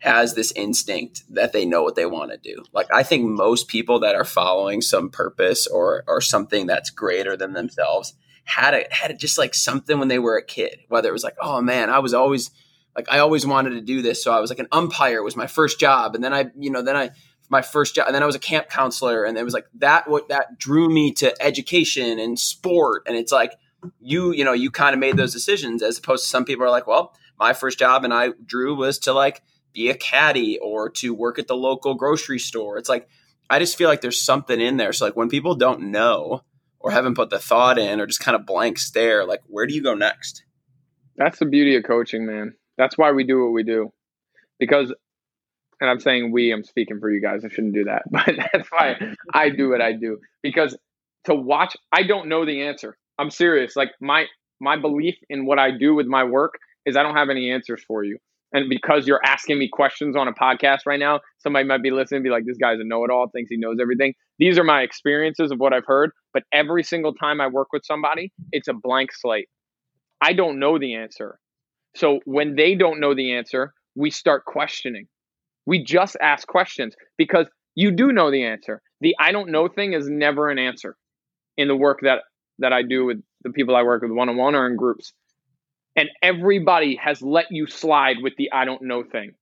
[0.00, 2.62] has this instinct that they know what they want to do.
[2.72, 7.36] Like I think most people that are following some purpose or or something that's greater
[7.36, 10.80] than themselves had it had just like something when they were a kid.
[10.88, 12.50] Whether it was like, oh man, I was always
[12.96, 14.22] like I always wanted to do this.
[14.22, 16.14] So I was like an umpire was my first job.
[16.14, 17.10] And then I, you know, then I
[17.50, 20.08] my first job and then I was a camp counselor and it was like that
[20.08, 23.52] what that drew me to education and sport and it's like
[24.00, 26.70] you you know you kind of made those decisions as opposed to some people are
[26.70, 30.88] like well my first job and I drew was to like be a caddy or
[30.90, 33.08] to work at the local grocery store it's like
[33.50, 36.44] I just feel like there's something in there so like when people don't know
[36.80, 39.74] or haven't put the thought in or just kind of blank stare like where do
[39.74, 40.44] you go next
[41.16, 43.92] that's the beauty of coaching man that's why we do what we do
[44.58, 44.92] because
[45.80, 47.44] and I'm saying we, I'm speaking for you guys.
[47.44, 48.96] I shouldn't do that, but that's why
[49.32, 50.76] I do what I do because
[51.24, 52.96] to watch, I don't know the answer.
[53.18, 53.76] I'm serious.
[53.76, 54.26] Like my
[54.60, 57.82] my belief in what I do with my work is I don't have any answers
[57.86, 58.18] for you.
[58.52, 62.22] And because you're asking me questions on a podcast right now, somebody might be listening
[62.22, 64.14] be like, this guy's a know it all, thinks he knows everything.
[64.38, 66.10] These are my experiences of what I've heard.
[66.32, 69.48] But every single time I work with somebody, it's a blank slate.
[70.20, 71.38] I don't know the answer.
[71.94, 75.06] So when they don't know the answer, we start questioning.
[75.66, 78.82] We just ask questions because you do know the answer.
[79.00, 80.96] The I don't know thing is never an answer
[81.56, 82.22] in the work that
[82.58, 85.12] that I do with the people I work with one on one or in groups.
[86.00, 89.32] And everybody has let you slide with the I don't know thing.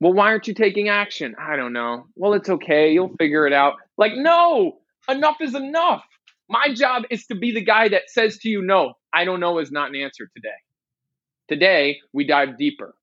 [0.00, 1.34] Well, why aren't you taking action?
[1.38, 2.06] I don't know.
[2.16, 2.94] Well, it's okay.
[2.94, 3.74] You'll figure it out.
[3.98, 4.78] Like, no,
[5.10, 6.02] enough is enough.
[6.48, 9.58] My job is to be the guy that says to you, no, I don't know
[9.58, 10.48] is not an answer today.
[11.48, 12.94] Today, we dive deeper.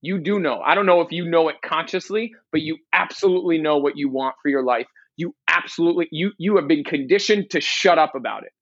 [0.00, 0.60] You do know.
[0.60, 4.36] I don't know if you know it consciously, but you absolutely know what you want
[4.40, 4.86] for your life.
[5.16, 8.52] You absolutely you you have been conditioned to shut up about it.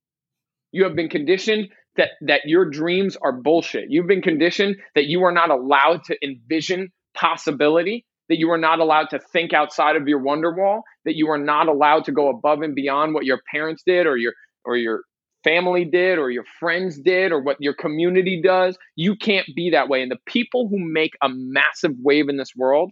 [0.73, 3.87] You have been conditioned that that your dreams are bullshit.
[3.89, 8.81] You've been conditioned that you are not allowed to envision possibility, that you are not
[8.81, 12.29] allowed to think outside of your wonder wall, that you are not allowed to go
[12.29, 14.33] above and beyond what your parents did or your
[14.65, 15.03] or your
[15.45, 18.77] family did or your friends did or what your community does.
[18.97, 20.03] You can't be that way.
[20.03, 22.91] And the people who make a massive wave in this world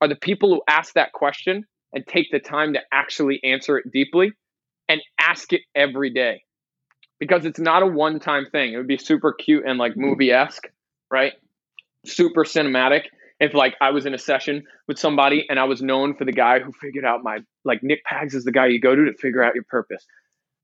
[0.00, 3.86] are the people who ask that question and take the time to actually answer it
[3.92, 4.32] deeply
[4.88, 6.42] and ask it every day
[7.22, 8.72] because it's not a one time thing.
[8.72, 10.64] It would be super cute and like movie esque,
[11.08, 11.34] right?
[12.04, 13.02] Super cinematic.
[13.38, 16.32] If like I was in a session with somebody and I was known for the
[16.32, 19.14] guy who figured out my like Nick Pags is the guy you go to to
[19.14, 20.04] figure out your purpose.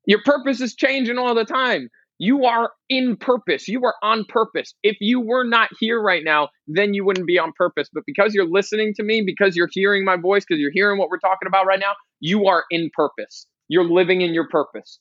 [0.05, 1.91] Your purpose is changing all the time.
[2.19, 3.69] You are in purpose.
[3.69, 4.75] You are on purpose.
[4.83, 7.89] If you were not here right now, then you wouldn't be on purpose.
[7.93, 11.09] But because you're listening to me, because you're hearing my voice, because you're hearing what
[11.09, 13.47] we're talking about right now, you are in purpose.
[13.69, 14.99] You're living in your purpose.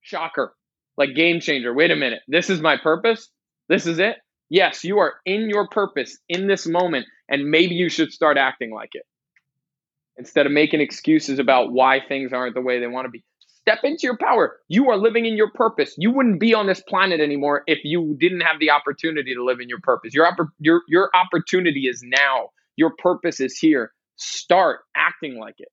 [0.00, 0.54] Shocker.
[0.98, 1.72] Like game changer.
[1.72, 2.20] Wait a minute.
[2.26, 3.30] This is my purpose?
[3.68, 4.16] This is it?
[4.50, 8.72] Yes, you are in your purpose in this moment, and maybe you should start acting
[8.72, 9.04] like it
[10.16, 13.24] instead of making excuses about why things aren't the way they want to be.
[13.46, 14.56] Step into your power.
[14.68, 15.94] You are living in your purpose.
[15.98, 19.60] You wouldn't be on this planet anymore if you didn't have the opportunity to live
[19.60, 20.14] in your purpose.
[20.14, 20.26] Your
[20.58, 22.48] your your opportunity is now.
[22.76, 23.92] Your purpose is here.
[24.16, 25.68] Start acting like it.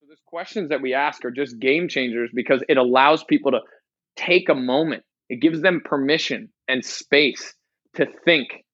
[0.00, 3.60] So those questions that we ask are just game changers because it allows people to
[4.16, 5.04] take a moment.
[5.28, 7.54] It gives them permission and space
[7.94, 8.64] to think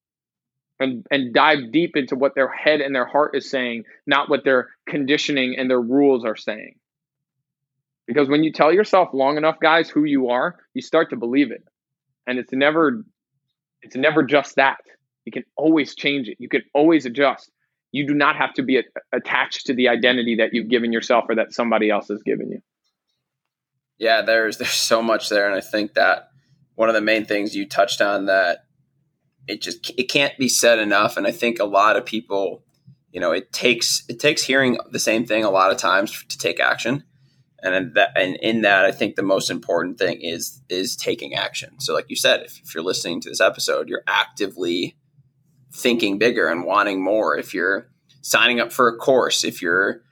[0.81, 4.45] and, and dive deep into what their head and their heart is saying, not what
[4.45, 6.75] their conditioning and their rules are saying.
[8.07, 11.53] Because when you tell yourself long enough, guys, who you are, you start to believe
[11.53, 11.63] it.
[12.27, 13.05] And it's never
[13.83, 14.79] it's never just that.
[15.25, 16.37] You can always change it.
[16.39, 17.51] You can always adjust.
[17.91, 18.83] You do not have to be
[19.13, 22.63] attached to the identity that you've given yourself or that somebody else has given you.
[23.99, 26.29] Yeah, there's there's so much there and I think that
[26.75, 28.65] one of the main things you touched on that
[29.47, 32.65] it just it can't be said enough and I think a lot of people,
[33.11, 36.39] you know, it takes it takes hearing the same thing a lot of times to
[36.39, 37.05] take action.
[37.65, 41.79] And that and in that i think the most important thing is is taking action.
[41.79, 44.97] So like you said if, if, you're listening to this episode you're actively
[45.73, 47.37] thinking bigger and wanting more.
[47.37, 47.89] If you're
[48.21, 50.03] signing up for a course if you're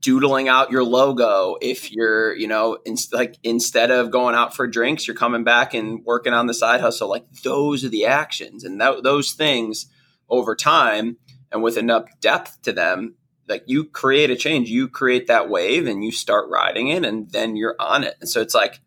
[0.00, 4.66] doodling out your logo if you're you know in, like instead of going out for
[4.66, 8.64] drinks you're coming back and working on the side hustle like those are the actions
[8.64, 9.86] and that, those things
[10.28, 11.16] over time
[11.52, 13.14] and with enough depth to them
[13.50, 17.30] like you create a change, you create that wave and you start riding it and
[17.32, 18.16] then you're on it.
[18.20, 18.80] And so it's like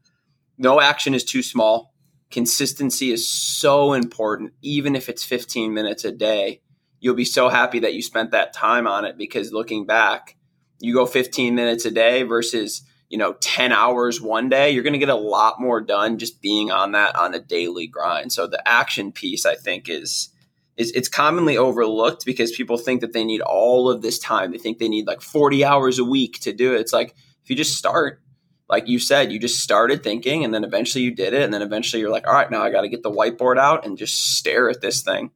[0.58, 1.94] no action is too small.
[2.32, 6.62] Consistency is so important, even if it's 15 minutes a day.
[7.00, 10.38] You'll be so happy that you spent that time on it because looking back,
[10.84, 14.92] you go 15 minutes a day versus, you know, 10 hours one day, you're going
[14.92, 18.34] to get a lot more done just being on that on a daily grind.
[18.34, 20.30] So the action piece, I think, is
[20.76, 24.52] is it's commonly overlooked because people think that they need all of this time.
[24.52, 26.82] They think they need like 40 hours a week to do it.
[26.82, 28.22] It's like if you just start,
[28.68, 31.44] like you said, you just started thinking and then eventually you did it.
[31.44, 33.86] And then eventually you're like, all right, now I got to get the whiteboard out
[33.86, 35.32] and just stare at this thing.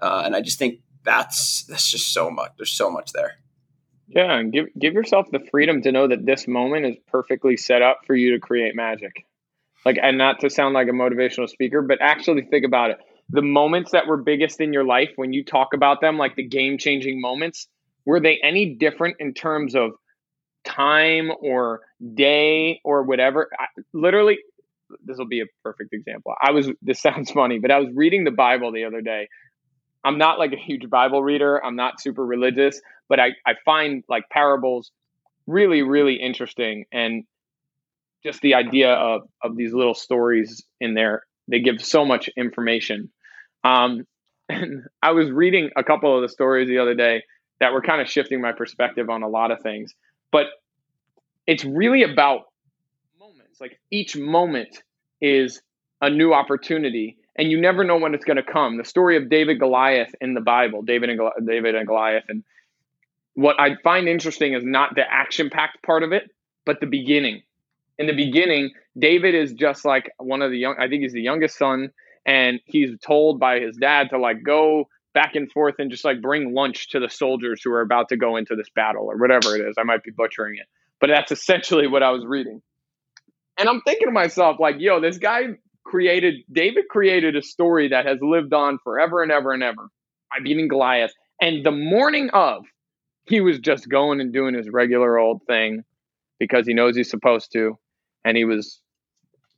[0.00, 2.52] Uh, and I just think that's, that's just so much.
[2.56, 3.36] There's so much there.
[4.08, 4.38] Yeah.
[4.38, 8.00] And give, give yourself the freedom to know that this moment is perfectly set up
[8.06, 9.26] for you to create magic.
[9.84, 12.98] Like, and not to sound like a motivational speaker, but actually think about it
[13.30, 16.46] the moments that were biggest in your life when you talk about them like the
[16.46, 17.68] game changing moments
[18.04, 19.92] were they any different in terms of
[20.64, 21.80] time or
[22.14, 24.38] day or whatever I, literally
[25.04, 28.24] this will be a perfect example i was this sounds funny but i was reading
[28.24, 29.28] the bible the other day
[30.04, 34.04] i'm not like a huge bible reader i'm not super religious but i, I find
[34.08, 34.90] like parables
[35.46, 37.24] really really interesting and
[38.24, 43.10] just the idea of of these little stories in there they give so much information
[43.64, 44.06] um,
[44.48, 47.22] and I was reading a couple of the stories the other day
[47.60, 49.94] that were kind of shifting my perspective on a lot of things.
[50.30, 50.46] But
[51.46, 52.42] it's really about
[53.18, 53.60] moments.
[53.60, 54.82] Like each moment
[55.20, 55.60] is
[56.00, 58.78] a new opportunity, and you never know when it's going to come.
[58.78, 62.44] The story of David Goliath in the Bible, David and David and Goliath, and
[63.38, 66.28] what I find interesting is not the action-packed part of it,
[66.66, 67.42] but the beginning.
[67.96, 70.74] In the beginning, David is just like one of the young.
[70.76, 71.90] I think he's the youngest son,
[72.26, 76.20] and he's told by his dad to like go back and forth and just like
[76.20, 79.54] bring lunch to the soldiers who are about to go into this battle or whatever
[79.54, 79.76] it is.
[79.78, 80.66] I might be butchering it,
[81.00, 82.60] but that's essentially what I was reading.
[83.56, 85.42] And I'm thinking to myself, like, yo, this guy
[85.84, 89.90] created, David created a story that has lived on forever and ever and ever
[90.28, 91.12] by beating Goliath.
[91.40, 92.64] And the morning of,
[93.28, 95.84] he was just going and doing his regular old thing
[96.38, 97.78] because he knows he's supposed to.
[98.24, 98.80] And he was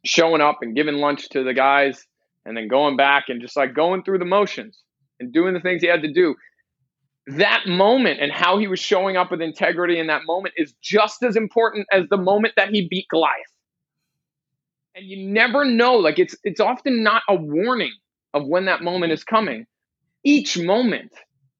[0.04, 2.06] showing up and giving lunch to the guys
[2.44, 4.82] and then going back and just like going through the motions
[5.18, 6.34] and doing the things he had to do.
[7.26, 11.22] That moment and how he was showing up with integrity in that moment is just
[11.22, 13.34] as important as the moment that he beat Goliath.
[14.94, 17.92] And you never know, like it's it's often not a warning
[18.34, 19.66] of when that moment is coming.
[20.24, 21.12] Each moment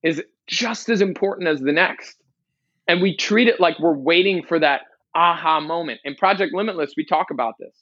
[0.03, 2.17] is just as important as the next.
[2.89, 4.83] And we treat it like we're waiting for that
[5.15, 6.01] aha moment.
[6.05, 7.75] In Project Limitless, we talk about this.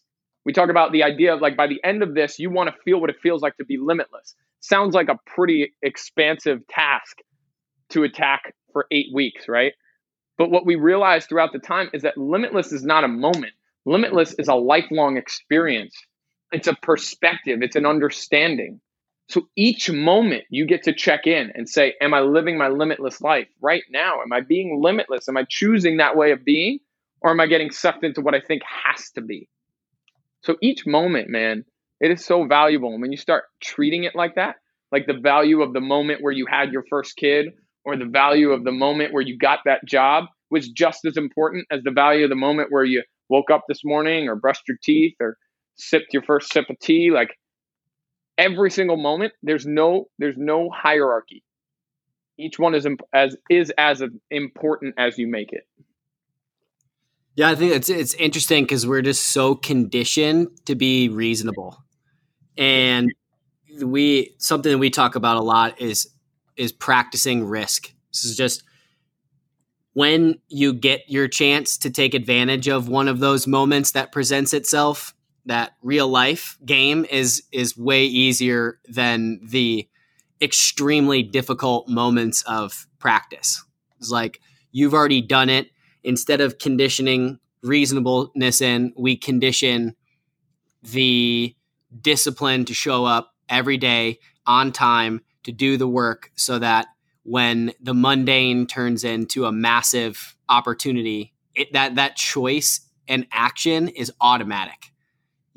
[0.45, 2.83] We talk about the idea of like by the end of this, you want to
[2.83, 4.35] feel what it feels like to be limitless.
[4.61, 7.19] Sounds like a pretty expansive task
[7.91, 9.73] to attack for eight weeks, right?
[10.37, 13.53] But what we realize throughout the time is that limitless is not a moment.
[13.85, 15.95] Limitless is a lifelong experience.
[16.53, 18.81] It's a perspective, it's an understanding.
[19.29, 23.21] So each moment you get to check in and say, Am I living my limitless
[23.21, 24.23] life right now?
[24.23, 25.29] Am I being limitless?
[25.29, 26.79] Am I choosing that way of being?
[27.21, 29.49] Or am I getting sucked into what I think has to be?
[30.43, 31.65] So each moment, man,
[32.01, 32.93] it is so valuable.
[32.93, 34.57] And when you start treating it like that,
[34.93, 37.49] like the value of the moment where you had your first kid
[37.85, 41.67] or the value of the moment where you got that job was just as important
[41.71, 44.79] as the value of the moment where you woke up this morning or brushed your
[44.83, 45.37] teeth or
[45.77, 47.31] sipped your first sip of tea like
[48.39, 51.43] every single moment there's no there's no hierarchy
[52.39, 55.67] each one is as is as important as you make it
[57.39, 61.81] yeah, I think it's it's interesting because we're just so conditioned to be reasonable,
[62.57, 63.13] and
[63.81, 66.09] we something that we talk about a lot is
[66.57, 67.95] is practicing risk.
[68.13, 68.65] This is just
[69.93, 74.53] when you get your chance to take advantage of one of those moments that presents
[74.53, 75.15] itself.
[75.49, 79.89] That real life game is is way easier than the
[80.41, 83.65] extremely difficult moments of practice.
[83.99, 84.41] It's like
[84.73, 85.71] you've already done it
[86.05, 89.97] instead of conditioning reasonableness in, we condition
[90.83, 91.55] the
[92.01, 96.87] discipline to show up every day on time to do the work so that
[97.23, 104.13] when the mundane turns into a massive opportunity, it, that that choice and action is
[104.21, 104.93] automatic.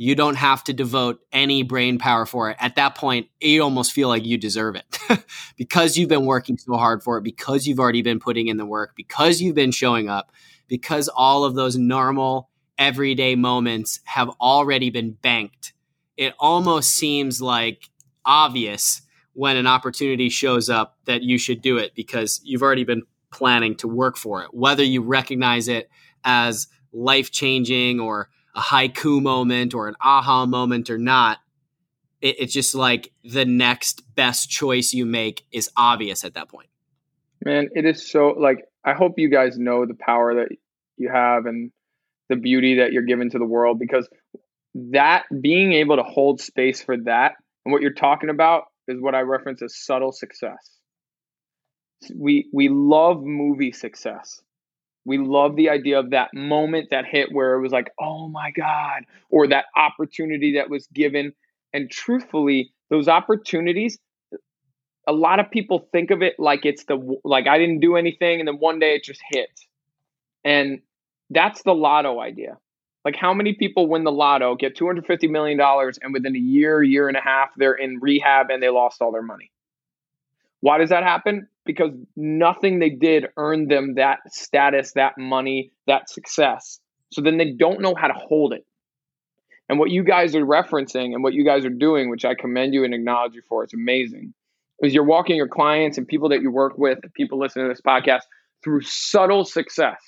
[0.02, 2.58] You don't have to devote any brain power for it.
[2.60, 4.98] At that point, you almost feel like you deserve it
[5.58, 8.66] because you've been working so hard for it, because you've already been putting in the
[8.66, 10.32] work, because you've been showing up,
[10.68, 12.50] because all of those normal,
[12.80, 15.74] everyday moments have already been banked.
[16.18, 17.92] It almost seems like
[18.26, 23.04] obvious when an opportunity shows up that you should do it because you've already been
[23.30, 25.92] planning to work for it, whether you recognize it
[26.24, 31.40] as life changing or a haiku moment or an aha moment or not.
[32.22, 36.70] It, it's just like the next best choice you make is obvious at that point.
[37.44, 40.50] Man, it is so like I hope you guys know the power that
[40.98, 41.72] you have and
[42.30, 44.08] the beauty that you're given to the world because
[44.74, 47.34] that being able to hold space for that
[47.66, 50.78] and what you're talking about is what I reference as subtle success.
[52.16, 54.42] We we love movie success.
[55.06, 58.52] We love the idea of that moment that hit where it was like, oh my
[58.52, 61.34] God, or that opportunity that was given.
[61.74, 63.98] And truthfully, those opportunities,
[65.08, 68.40] a lot of people think of it like it's the, like I didn't do anything
[68.40, 69.50] and then one day it just hit.
[70.44, 70.82] And
[71.30, 72.58] that's the lotto idea.
[73.04, 77.08] Like, how many people win the lotto, get $250 million, and within a year, year
[77.08, 79.52] and a half, they're in rehab and they lost all their money?
[80.60, 81.48] Why does that happen?
[81.66, 86.80] Because nothing they did earned them that status, that money, that success.
[87.12, 88.66] So then they don't know how to hold it.
[89.70, 92.74] And what you guys are referencing and what you guys are doing, which I commend
[92.74, 94.34] you and acknowledge you for, it's amazing,
[94.82, 97.82] is you're walking your clients and people that you work with, people listening to this
[97.82, 98.22] podcast,
[98.64, 100.02] through subtle success.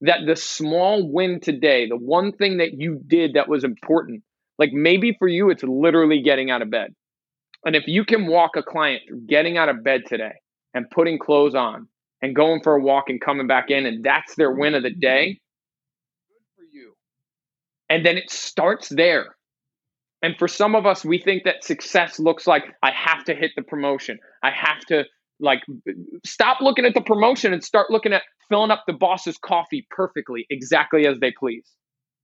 [0.00, 4.22] That the small win today, the one thing that you did that was important,
[4.58, 6.94] like maybe for you, it's literally getting out of bed.
[7.64, 10.32] And if you can walk a client through getting out of bed today
[10.74, 11.88] and putting clothes on
[12.22, 14.90] and going for a walk and coming back in, and that's their win of the
[14.90, 15.40] day,
[16.28, 16.92] good for you.
[17.88, 19.36] And then it starts there.
[20.22, 23.52] And for some of us, we think that success looks like I have to hit
[23.56, 24.18] the promotion.
[24.42, 25.04] I have to
[25.40, 25.62] like
[26.24, 30.46] stop looking at the promotion and start looking at filling up the boss's coffee perfectly,
[30.50, 31.64] exactly as they please.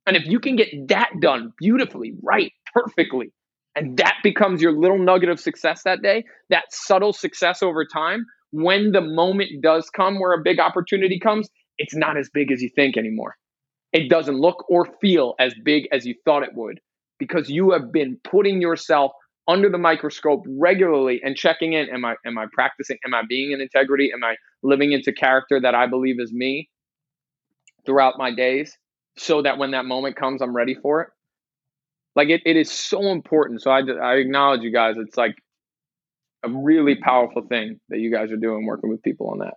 [0.07, 3.33] And if you can get that done beautifully, right, perfectly,
[3.75, 8.25] and that becomes your little nugget of success that day, that subtle success over time,
[8.51, 12.63] when the moment does come where a big opportunity comes, it's not as big as
[12.63, 13.37] you think anymore.
[13.93, 16.81] It doesn't look or feel as big as you thought it would
[17.19, 19.13] because you have been putting yourself
[19.49, 22.99] under the microscope regularly and checking in am i am i practicing?
[23.05, 24.11] Am i being in integrity?
[24.13, 26.69] Am i living into character that i believe is me
[27.85, 28.77] throughout my days
[29.17, 31.09] so that when that moment comes i'm ready for it?
[32.17, 33.63] Like it, it is so important.
[33.63, 34.97] So I, I acknowledge you guys.
[34.99, 35.37] It's like
[36.43, 39.55] a really powerful thing that you guys are doing working with people on that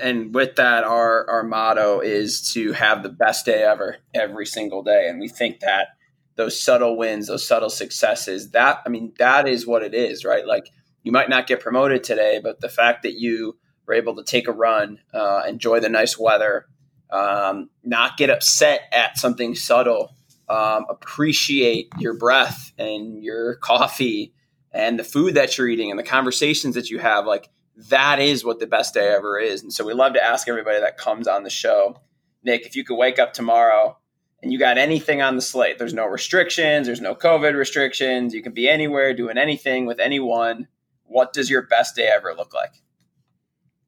[0.00, 4.82] and with that our our motto is to have the best day ever every single
[4.82, 5.88] day and we think that
[6.36, 8.50] those subtle wins, those subtle successes.
[8.50, 10.46] That I mean, that is what it is, right?
[10.46, 10.70] Like
[11.02, 14.46] you might not get promoted today, but the fact that you were able to take
[14.46, 16.66] a run, uh, enjoy the nice weather,
[17.10, 20.14] um, not get upset at something subtle,
[20.48, 24.32] um, appreciate your breath and your coffee
[24.76, 27.48] and the food that you're eating and the conversations that you have, like
[27.88, 29.62] that is what the best day ever is.
[29.62, 32.00] And so we love to ask everybody that comes on the show,
[32.42, 33.98] Nick, if you could wake up tomorrow
[34.42, 35.78] and you got anything on the slate.
[35.78, 38.34] There's no restrictions, there's no COVID restrictions.
[38.34, 40.68] You can be anywhere doing anything with anyone.
[41.04, 42.82] What does your best day ever look like?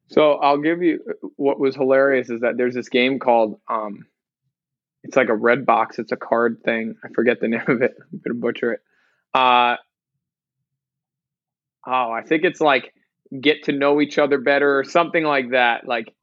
[0.09, 1.01] So I'll give you
[1.36, 4.07] what was hilarious is that there's this game called um
[5.05, 6.97] it's like a red box, it's a card thing.
[7.05, 7.95] I forget the name of it.
[8.12, 8.80] I'm gonna butcher it.
[9.34, 9.76] Uh
[11.89, 12.93] oh, I think it's like
[13.41, 15.86] get to know each other better or something like that.
[15.86, 16.14] Like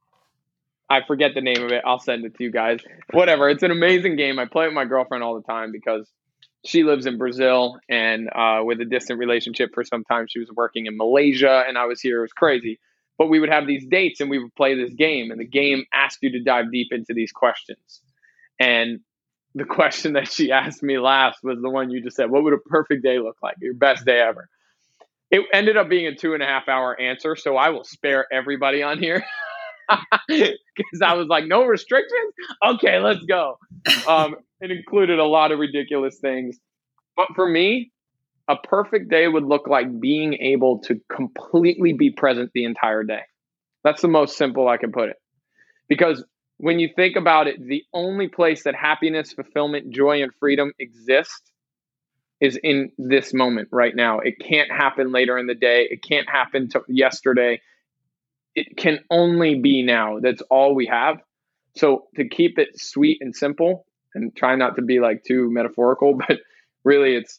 [0.88, 1.82] I forget the name of it.
[1.84, 2.80] I'll send it to you guys.
[3.12, 3.48] Whatever.
[3.48, 4.38] It's an amazing game.
[4.38, 6.08] I play with my girlfriend all the time because
[6.64, 10.26] she lives in Brazil and uh, with a distant relationship for some time.
[10.28, 12.18] She was working in Malaysia and I was here.
[12.18, 12.78] It was crazy.
[13.18, 15.86] But we would have these dates and we would play this game, and the game
[15.92, 18.02] asked you to dive deep into these questions.
[18.60, 19.00] And
[19.54, 22.52] the question that she asked me last was the one you just said What would
[22.52, 23.56] a perfect day look like?
[23.60, 24.48] Your best day ever.
[25.30, 28.26] It ended up being a two and a half hour answer, so I will spare
[28.32, 29.24] everybody on here.
[30.28, 32.32] because I was like, no restrictions.
[32.64, 33.58] Okay, let's go.
[34.06, 36.58] Um, it included a lot of ridiculous things,
[37.16, 37.92] but for me,
[38.48, 43.22] a perfect day would look like being able to completely be present the entire day.
[43.82, 45.16] That's the most simple I can put it.
[45.88, 46.24] Because
[46.58, 51.52] when you think about it, the only place that happiness, fulfillment, joy, and freedom exist
[52.40, 54.20] is in this moment right now.
[54.20, 55.86] It can't happen later in the day.
[55.90, 57.60] It can't happen to yesterday
[58.56, 60.18] it can only be now.
[60.20, 61.18] That's all we have.
[61.76, 66.14] So to keep it sweet and simple and try not to be like too metaphorical,
[66.28, 66.38] but
[66.82, 67.38] really it's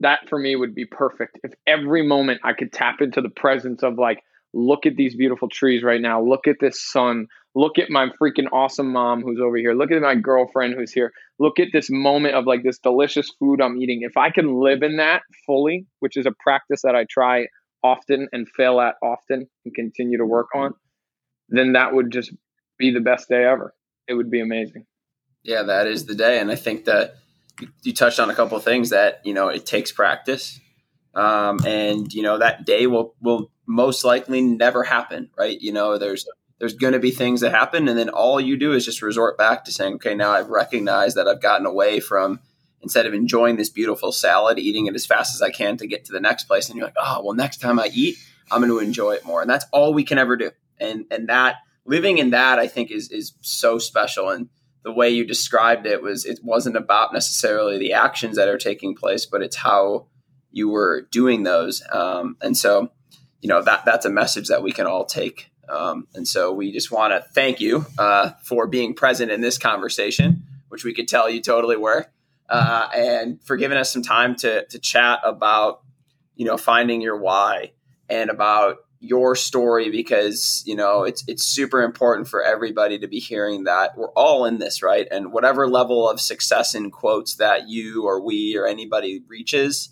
[0.00, 1.40] that for me would be perfect.
[1.42, 5.48] If every moment I could tap into the presence of like, look at these beautiful
[5.48, 6.22] trees right now.
[6.22, 7.26] Look at this sun.
[7.58, 9.74] Look at my freaking awesome mom who's over here.
[9.74, 11.10] Look at my girlfriend who's here.
[11.40, 14.02] Look at this moment of like this delicious food I'm eating.
[14.02, 17.48] If I can live in that fully, which is a practice that I try
[17.82, 20.74] often and fail at often and continue to work on,
[21.48, 22.32] then that would just
[22.78, 23.74] be the best day ever.
[24.06, 24.86] It would be amazing.
[25.42, 26.38] Yeah, that is the day.
[26.38, 27.16] And I think that
[27.82, 30.60] you touched on a couple things that, you know, it takes practice.
[31.12, 35.60] Um, and, you know, that day will, will most likely never happen, right?
[35.60, 36.24] You know, there's,
[36.58, 37.88] there's going to be things that happen.
[37.88, 41.16] And then all you do is just resort back to saying, okay, now I've recognized
[41.16, 42.40] that I've gotten away from
[42.80, 46.04] instead of enjoying this beautiful salad, eating it as fast as I can to get
[46.06, 46.68] to the next place.
[46.68, 48.16] And you're like, oh, well, next time I eat,
[48.50, 49.40] I'm going to enjoy it more.
[49.40, 50.50] And that's all we can ever do.
[50.80, 54.30] And and that living in that, I think, is is so special.
[54.30, 54.48] And
[54.84, 58.94] the way you described it was it wasn't about necessarily the actions that are taking
[58.94, 60.06] place, but it's how
[60.50, 61.82] you were doing those.
[61.92, 62.90] Um, and so,
[63.40, 65.50] you know, that that's a message that we can all take.
[65.70, 69.58] Um, and so we just want to thank you uh, for being present in this
[69.58, 72.06] conversation, which we could tell you totally were
[72.48, 75.82] uh, and for giving us some time to to chat about
[76.34, 77.72] you know finding your why
[78.08, 83.20] and about your story because you know it's it's super important for everybody to be
[83.20, 85.06] hearing that we're all in this right?
[85.10, 89.90] And whatever level of success in quotes that you or we or anybody reaches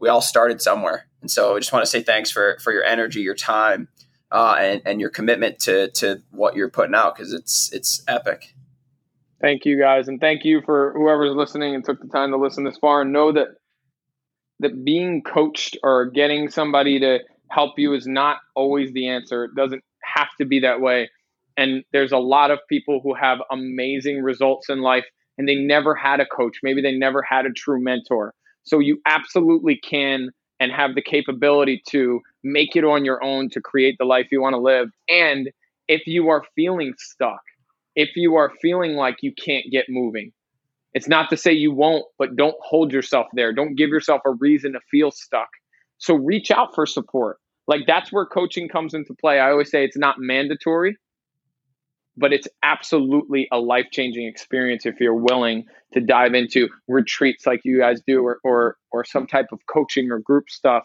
[0.00, 1.08] we all started somewhere.
[1.20, 3.88] And so i just want to say thanks for for your energy your time
[4.30, 8.54] uh, and and your commitment to to what you're putting out because it's it's epic
[9.40, 12.64] Thank you guys, and thank you for whoever's listening and took the time to listen
[12.64, 13.02] this far.
[13.02, 13.46] And know that
[14.60, 19.44] that being coached or getting somebody to help you is not always the answer.
[19.44, 21.08] It doesn't have to be that way.
[21.56, 25.04] And there's a lot of people who have amazing results in life
[25.36, 26.58] and they never had a coach.
[26.64, 28.34] Maybe they never had a true mentor.
[28.64, 30.30] So you absolutely can
[30.60, 34.40] and have the capability to make it on your own to create the life you
[34.40, 34.88] want to live.
[35.08, 35.50] And
[35.88, 37.40] if you are feeling stuck,
[37.94, 40.32] if you are feeling like you can't get moving,
[40.94, 43.52] it's not to say you won't, but don't hold yourself there.
[43.52, 45.48] Don't give yourself a reason to feel stuck.
[45.98, 47.38] So reach out for support.
[47.66, 49.38] Like that's where coaching comes into play.
[49.38, 50.96] I always say it's not mandatory,
[52.18, 57.60] but it's absolutely a life changing experience if you're willing to dive into retreats like
[57.64, 60.82] you guys do or, or, or some type of coaching or group stuff.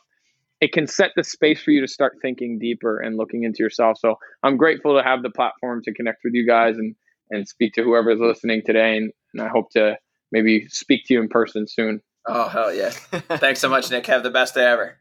[0.61, 3.97] It can set the space for you to start thinking deeper and looking into yourself.
[3.99, 6.95] So I'm grateful to have the platform to connect with you guys and,
[7.31, 8.95] and speak to whoever is listening today.
[8.95, 9.97] And, and I hope to
[10.31, 11.99] maybe speak to you in person soon.
[12.27, 12.89] Oh, hell yeah.
[13.11, 14.05] Thanks so much, Nick.
[14.05, 14.97] Have the best day ever.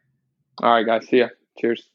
[0.61, 1.07] All right, guys.
[1.07, 1.29] See ya.
[1.59, 1.92] Cheers.